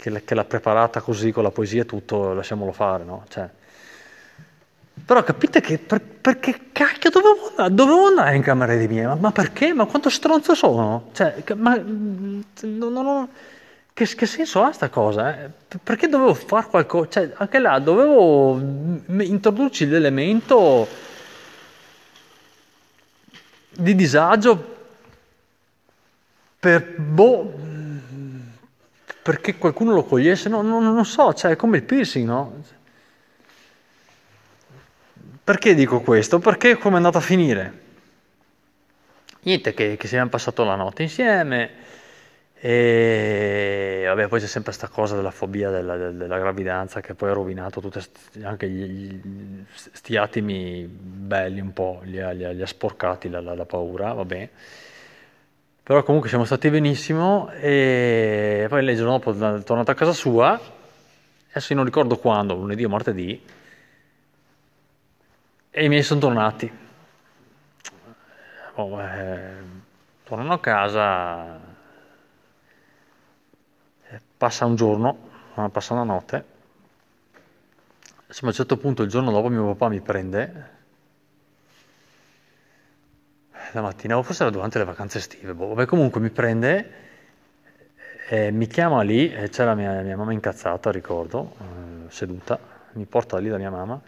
che, 0.04 0.24
che 0.26 0.36
l'ha 0.36 0.44
preparata 0.44 1.00
così 1.00 1.32
con 1.32 1.44
la 1.44 1.52
poesia 1.52 1.84
e 1.84 1.86
tutto, 1.86 2.34
lasciamolo 2.34 2.74
fare, 2.74 3.06
no? 3.06 3.24
Cioè, 3.30 3.48
però 5.06 5.24
capite 5.24 5.62
che 5.62 5.78
per, 5.78 6.02
perché 6.02 6.72
cacchio 6.74 7.10
dovevo 7.10 7.48
andare, 7.50 7.74
dovevo 7.74 8.08
andare 8.08 8.36
in 8.36 8.42
camera 8.42 8.76
dei 8.76 8.90
miei? 8.90 9.06
Ma, 9.06 9.16
ma, 9.16 9.32
perché? 9.32 9.74
Ma 9.74 9.86
quanto 9.86 10.10
stronzo 10.10 10.56
sono? 10.56 11.10
Cioè, 11.14 11.42
ma, 11.56 11.76
non, 11.78 12.44
non, 12.62 13.30
che, 13.94 14.06
che, 14.06 14.26
senso 14.26 14.62
ha 14.62 14.74
sta 14.74 14.90
cosa? 14.90 15.40
Eh? 15.40 15.50
Perché 15.82 16.10
dovevo 16.10 16.34
fare 16.34 16.68
qualcosa? 16.68 17.10
Cioè, 17.10 17.32
anche 17.36 17.60
là 17.60 17.80
dovevo 17.80 18.60
introdurci 18.60 19.88
l'elemento 19.88 20.86
di 23.70 23.96
disagio 23.96 24.72
per 26.60 26.98
boh 26.98 27.72
perché 29.24 29.56
qualcuno 29.58 29.94
lo 29.94 30.04
cogliesse, 30.04 30.50
no, 30.50 30.62
no, 30.62 30.80
non 30.80 31.06
so, 31.06 31.34
cioè 31.34 31.52
è 31.52 31.56
come 31.56 31.78
il 31.78 31.84
piercing, 31.84 32.28
no? 32.28 32.62
Perché 35.44 35.74
dico 35.74 36.02
questo? 36.02 36.40
Perché 36.40 36.78
come 36.78 36.96
è 36.96 36.98
andata 36.98 37.18
a 37.18 37.22
finire? 37.22 37.82
Niente, 39.44 39.74
che, 39.74 39.98
che 39.98 40.08
siamo 40.08 40.30
passato 40.30 40.64
la 40.64 40.76
notte 40.76 41.04
insieme 41.04 41.72
e 42.66 44.04
vabbè, 44.08 44.30
poi 44.30 44.40
c'è 44.40 44.46
sempre 44.46 44.74
questa 44.74 44.88
cosa 44.88 45.18
della 45.18 45.32
fobia 45.32 45.70
della, 45.70 45.98
della, 46.12 46.38
gravidanza 46.38 47.02
che 47.02 47.14
poi 47.14 47.30
ha 47.30 47.34
rovinato 47.34 47.82
tutti 47.82 48.00
anche 48.42 48.70
gli, 48.70 49.20
sti 49.74 50.16
attimi 50.16 50.86
belli 50.88 51.60
un 51.60 51.74
po', 51.74 52.00
li 52.04 52.22
ha, 52.22 52.32
li 52.32 52.46
ha, 52.46 52.52
li 52.52 52.62
ha 52.62 52.66
sporcati 52.66 53.30
la, 53.30 53.42
la, 53.42 53.54
la 53.54 53.66
paura, 53.66 54.14
va 54.14 54.24
bene. 54.24 54.50
Però 55.84 56.02
comunque 56.04 56.30
siamo 56.30 56.46
stati 56.46 56.70
benissimo 56.70 57.52
e 57.52 58.66
poi 58.70 58.84
lei 58.84 58.94
il 58.94 59.00
giorno 59.00 59.18
dopo 59.18 59.32
è 59.32 59.64
tornata 59.64 59.92
a 59.92 59.96
casa 59.96 60.14
sua, 60.14 60.58
adesso 61.50 61.74
non 61.74 61.84
ricordo 61.84 62.18
quando, 62.18 62.56
lunedì 62.56 62.86
o 62.86 62.90
martedì, 62.90 63.44
e 65.70 65.84
i 65.84 65.90
miei 65.90 66.04
sono 66.04 66.22
tornati. 66.22 66.72
Oh, 68.76 69.02
eh, 69.02 69.58
tornano 70.24 70.54
a 70.54 70.60
casa, 70.60 71.60
eh, 74.08 74.22
passa 74.38 74.66
un 74.66 74.76
giorno, 74.76 75.18
passa 75.70 75.94
una 75.94 76.04
notte, 76.04 76.46
Insomma, 78.34 78.50
a 78.50 78.54
un 78.54 78.66
certo 78.66 78.78
punto 78.78 79.04
il 79.04 79.10
giorno 79.10 79.32
dopo 79.32 79.48
mio 79.50 79.66
papà 79.66 79.90
mi 79.90 80.00
prende 80.00 80.70
la 83.76 83.82
mattina, 83.82 84.18
o 84.18 84.24
forse 84.24 84.44
era 84.44 84.52
durante 84.52 84.78
le 84.78 84.86
vacanze 84.86 85.18
estive, 85.18 85.54
boh, 85.54 85.68
vabbè, 85.70 85.86
comunque 85.86 86.20
mi 86.22 86.30
prende, 86.30 86.92
eh, 88.30 88.52
mi 88.52 88.68
chiama 88.68 89.02
lì, 89.02 89.32
e 89.32 89.50
c'era 89.50 89.76
mia, 89.76 90.02
mia 90.02 90.18
mamma 90.18 90.34
incazzata, 90.34 90.92
ricordo, 90.92 91.56
eh, 91.60 92.10
seduta, 92.10 92.60
mi 92.94 93.06
porta 93.06 93.38
lì 93.38 93.50
da 93.50 93.58
mia 93.58 93.70
mamma 93.70 94.02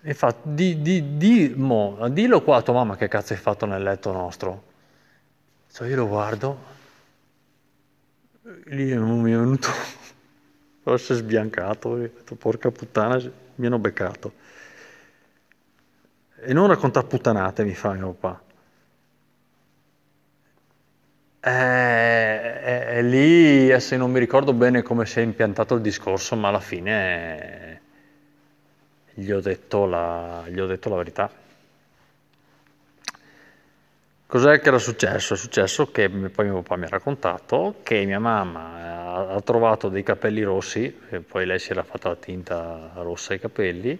e 0.00 0.14
fa, 0.14 0.34
di, 0.42 0.80
di, 0.80 1.16
di, 1.16 1.52
mo, 1.56 2.08
dillo 2.10 2.42
qua 2.42 2.56
a 2.58 2.62
tua 2.62 2.74
mamma 2.74 2.96
che 2.96 3.08
cazzo 3.08 3.32
hai 3.32 3.38
fatto 3.38 3.66
nel 3.66 3.82
letto 3.82 4.12
nostro. 4.12 4.62
Cioè 5.70 5.88
io 5.88 5.96
lo 5.96 6.08
guardo, 6.08 6.58
lì 8.66 8.96
mi 8.96 9.32
è 9.32 9.36
venuto, 9.36 9.68
forse 10.82 11.14
sbiancato, 11.14 11.88
ho 11.88 11.96
detto, 11.96 12.34
porca 12.36 12.70
puttana, 12.70 13.20
mi 13.56 13.66
hanno 13.66 13.78
beccato. 13.78 14.32
E 16.40 16.52
non 16.52 16.68
raccontare 16.68 17.06
puttanate, 17.06 17.64
mi 17.64 17.74
fa 17.74 17.92
mio 17.92 18.12
papà. 18.12 18.42
E, 21.40 22.60
e, 22.98 23.02
lì, 23.02 23.80
se 23.80 23.96
non 23.96 24.10
mi 24.10 24.18
ricordo 24.18 24.52
bene 24.52 24.82
come 24.82 25.06
si 25.06 25.20
è 25.20 25.22
impiantato 25.22 25.74
il 25.74 25.80
discorso, 25.80 26.34
ma 26.36 26.48
alla 26.48 26.60
fine 26.60 27.80
gli 29.14 29.30
ho 29.30 29.40
detto 29.40 29.86
la, 29.86 30.44
ho 30.44 30.66
detto 30.66 30.88
la 30.88 30.96
verità. 30.96 31.30
Cos'è 34.26 34.60
che 34.60 34.68
era 34.68 34.78
successo? 34.78 35.34
È 35.34 35.36
successo 35.36 35.90
che 35.90 36.08
poi 36.10 36.44
mio 36.44 36.60
papà 36.62 36.76
mi 36.76 36.84
ha 36.84 36.88
raccontato 36.88 37.76
che 37.82 38.04
mia 38.04 38.20
mamma 38.20 39.34
ha 39.34 39.40
trovato 39.40 39.88
dei 39.88 40.02
capelli 40.02 40.42
rossi, 40.42 41.00
e 41.08 41.20
poi 41.20 41.46
lei 41.46 41.58
si 41.58 41.70
era 41.70 41.82
fatta 41.82 42.10
la 42.10 42.16
tinta 42.16 42.90
rossa 42.96 43.32
ai 43.32 43.40
capelli, 43.40 43.98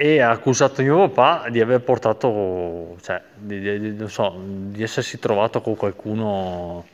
e 0.00 0.20
ha 0.20 0.30
accusato 0.30 0.80
mio 0.80 1.08
papà 1.08 1.48
di 1.50 1.60
aver 1.60 1.80
portato, 1.80 2.96
cioè, 3.02 3.20
di, 3.34 3.58
di, 3.58 3.96
di, 3.96 4.08
so, 4.08 4.40
di 4.40 4.80
essersi 4.80 5.18
trovato 5.18 5.60
con 5.60 5.74
qualcuno 5.74 6.86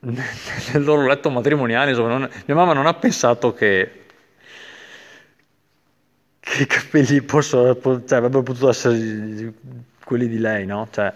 nel 0.00 0.84
loro 0.84 1.06
letto 1.06 1.30
matrimoniale. 1.30 1.92
Insomma, 1.92 2.08
non, 2.10 2.30
mia 2.44 2.54
mamma 2.54 2.74
non 2.74 2.84
ha 2.84 2.92
pensato 2.92 3.54
che, 3.54 4.04
che 6.40 6.62
i 6.62 6.66
capelli 6.66 7.22
possono, 7.22 7.74
cioè, 7.74 8.18
avrebbero 8.18 8.42
potuto 8.42 8.68
essere 8.68 9.54
quelli 10.04 10.28
di 10.28 10.38
lei, 10.38 10.66
no? 10.66 10.88
Cioè, 10.90 11.10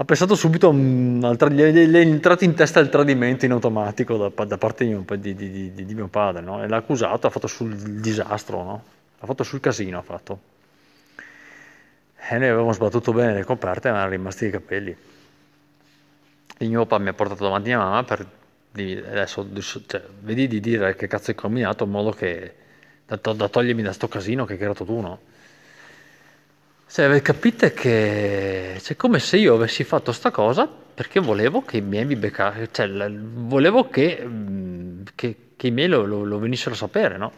ha 0.00 0.04
pensato 0.04 0.36
subito, 0.36 0.68
al 0.68 1.36
tra- 1.36 1.48
gli 1.48 1.60
è 1.60 1.96
entrato 1.98 2.44
in 2.44 2.54
testa 2.54 2.78
il 2.78 2.88
tradimento 2.88 3.46
in 3.46 3.50
automatico 3.50 4.28
da, 4.28 4.44
da 4.44 4.56
parte 4.56 4.84
di, 4.84 5.34
di, 5.34 5.34
di, 5.34 5.84
di, 5.84 5.94
mio 5.94 6.06
padre, 6.06 6.40
no? 6.40 6.62
E 6.62 6.68
l'ha 6.68 6.76
accusato, 6.76 7.26
ha 7.26 7.30
fatto 7.30 7.48
sul 7.48 7.74
disastro, 7.74 8.62
no? 8.62 8.84
Ha 9.18 9.26
fatto 9.26 9.42
sul 9.42 9.58
casino, 9.58 9.98
ha 9.98 10.02
fatto. 10.02 10.40
E 12.30 12.38
noi 12.38 12.46
avevamo 12.46 12.72
sbattuto 12.72 13.12
bene 13.12 13.34
le 13.34 13.44
coperte, 13.44 13.90
ma 13.90 13.96
erano 13.96 14.12
rimasti 14.12 14.46
i 14.46 14.50
capelli. 14.50 14.96
E 16.58 16.66
mio 16.68 16.86
papà 16.86 17.02
mi 17.02 17.08
ha 17.08 17.14
portato 17.14 17.42
davanti 17.42 17.72
a 17.72 17.76
mia 17.76 17.84
mamma 17.84 18.04
per 18.04 18.24
dire, 18.70 19.10
adesso, 19.10 19.48
cioè, 19.84 20.00
vedi 20.20 20.46
di 20.46 20.60
dire 20.60 20.94
che 20.94 21.08
cazzo 21.08 21.30
hai 21.32 21.36
combinato 21.36 21.82
in 21.82 21.90
modo 21.90 22.10
che, 22.10 22.54
da, 23.04 23.16
da 23.16 23.48
togliermi 23.48 23.82
da 23.82 23.92
sto 23.92 24.06
casino 24.06 24.44
che 24.44 24.52
hai 24.52 24.58
creato 24.58 24.84
tu, 24.84 25.00
no? 25.00 25.18
Cioè, 26.90 27.20
capite 27.20 27.74
che 27.74 28.74
è 28.76 28.80
cioè, 28.80 28.96
come 28.96 29.18
se 29.18 29.36
io 29.36 29.54
avessi 29.54 29.84
fatto 29.84 30.10
sta 30.10 30.30
cosa 30.30 30.66
perché 30.66 31.20
volevo 31.20 31.62
che 31.62 31.76
i 31.76 31.80
miei 31.82 32.06
mi 32.06 32.16
beccassero, 32.16 32.66
cioè, 32.70 33.10
volevo 33.10 33.88
che, 33.90 34.26
che, 35.14 35.36
che 35.54 35.66
i 35.66 35.70
miei 35.70 35.86
lo, 35.86 36.04
lo, 36.06 36.24
lo, 36.24 36.38
venissero 36.38 36.74
a 36.74 36.78
sapere, 36.78 37.18
no? 37.18 37.32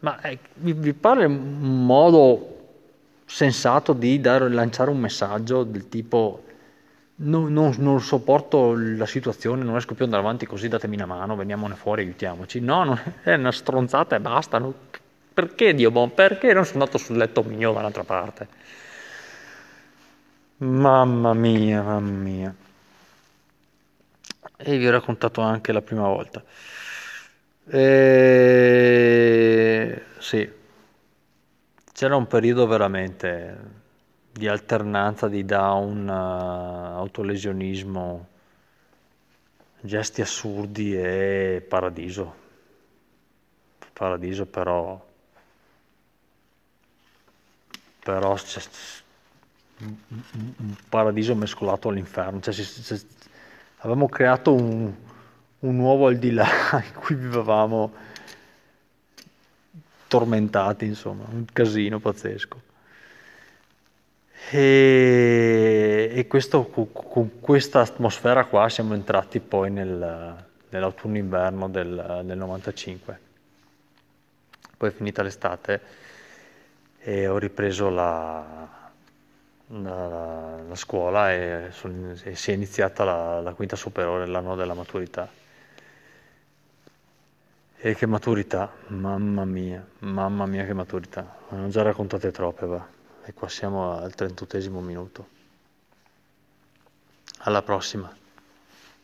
Ma 0.00 0.20
eh, 0.22 0.38
vi, 0.54 0.72
vi, 0.72 0.92
pare 0.92 1.24
un 1.24 1.86
modo 1.86 2.58
sensato 3.26 3.92
di 3.92 4.20
dare, 4.20 4.50
lanciare 4.50 4.90
un 4.90 4.98
messaggio 4.98 5.62
del 5.62 5.88
tipo 5.88 6.44
non, 7.22 7.52
non, 7.52 7.74
non, 7.78 8.00
sopporto 8.00 8.74
la 8.74 9.06
situazione, 9.06 9.62
non 9.62 9.72
riesco 9.72 9.94
più 9.94 10.04
ad 10.04 10.12
andare 10.12 10.22
avanti 10.26 10.46
così, 10.46 10.68
datemi 10.68 10.96
una 10.96 11.06
mano, 11.06 11.36
veniamone 11.36 11.74
fuori, 11.74 12.02
aiutiamoci. 12.02 12.60
No, 12.60 12.84
non 12.84 13.00
è 13.22 13.34
una 13.34 13.52
stronzata 13.52 14.16
e 14.16 14.20
basta. 14.20 14.58
No? 14.58 14.74
Perché 15.40 15.72
Dio 15.72 15.90
buon? 15.90 16.12
Perché 16.12 16.52
non 16.52 16.66
sono 16.66 16.80
andato 16.80 16.98
sul 16.98 17.16
letto 17.16 17.42
mio 17.42 17.72
dall'altra 17.72 18.04
parte? 18.04 18.46
Mamma 20.58 21.32
mia, 21.32 21.80
mamma 21.80 22.18
mia. 22.18 22.54
E 24.58 24.76
vi 24.76 24.86
ho 24.86 24.90
raccontato 24.90 25.40
anche 25.40 25.72
la 25.72 25.80
prima 25.80 26.06
volta. 26.06 26.44
E... 27.70 28.42
Sì, 30.18 30.46
c'era 31.90 32.16
un 32.16 32.26
periodo 32.26 32.66
veramente 32.66 33.58
di 34.30 34.46
alternanza 34.46 35.26
di 35.26 35.46
down, 35.46 36.06
uh, 36.06 36.98
autolesionismo, 36.98 38.26
gesti 39.80 40.20
assurdi 40.20 40.94
e 40.94 41.64
paradiso. 41.66 42.34
Paradiso 43.94 44.44
però 44.44 45.08
però 48.02 48.34
c'è 48.34 48.60
un 49.78 50.74
paradiso 50.88 51.34
mescolato 51.34 51.88
all'inferno, 51.88 52.40
cioè, 52.40 52.54
avevamo 53.78 54.08
creato 54.08 54.52
un, 54.52 54.92
un 55.60 55.76
nuovo 55.76 56.06
al 56.06 56.16
di 56.16 56.32
là 56.32 56.46
in 56.84 56.94
cui 56.94 57.14
vivevamo 57.14 57.92
tormentati, 60.06 60.86
insomma, 60.86 61.24
un 61.30 61.44
casino 61.52 61.98
pazzesco. 61.98 62.68
E, 64.50 66.10
e 66.12 66.26
questo, 66.26 66.66
con 66.66 67.40
questa 67.40 67.80
atmosfera 67.80 68.46
qua 68.46 68.68
siamo 68.68 68.94
entrati 68.94 69.38
poi 69.38 69.70
nel, 69.70 70.44
nell'autunno-inverno 70.70 71.68
del, 71.68 72.22
del 72.24 72.36
95. 72.36 73.20
Poi 74.76 74.90
finita 74.90 75.22
l'estate 75.22 75.80
e 77.02 77.26
ho 77.26 77.38
ripreso 77.38 77.88
la, 77.88 78.68
la, 79.68 80.62
la 80.62 80.74
scuola 80.74 81.32
e, 81.32 81.68
son, 81.72 82.18
e, 82.22 82.34
si 82.34 82.50
è 82.50 82.54
iniziata 82.54 83.04
la, 83.04 83.40
la 83.40 83.54
quinta 83.54 83.76
superiore, 83.76 84.26
l'anno 84.26 84.54
della 84.54 84.74
maturità. 84.74 85.28
E 87.82 87.94
che 87.94 88.04
maturità, 88.06 88.70
mamma 88.88 89.46
mia, 89.46 89.84
mamma 90.00 90.44
mia 90.44 90.66
che 90.66 90.74
maturità. 90.74 91.38
Ne 91.48 91.64
ho 91.64 91.68
già 91.68 91.80
raccontate 91.82 92.30
troppe, 92.30 92.66
va. 92.66 92.86
E 93.24 93.32
qua 93.32 93.48
siamo 93.48 93.96
al 93.96 94.14
38 94.14 94.70
minuto. 94.80 95.28
Alla 97.38 97.62
prossima. 97.62 98.14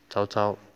Ciao 0.07 0.27
ciao. 0.27 0.66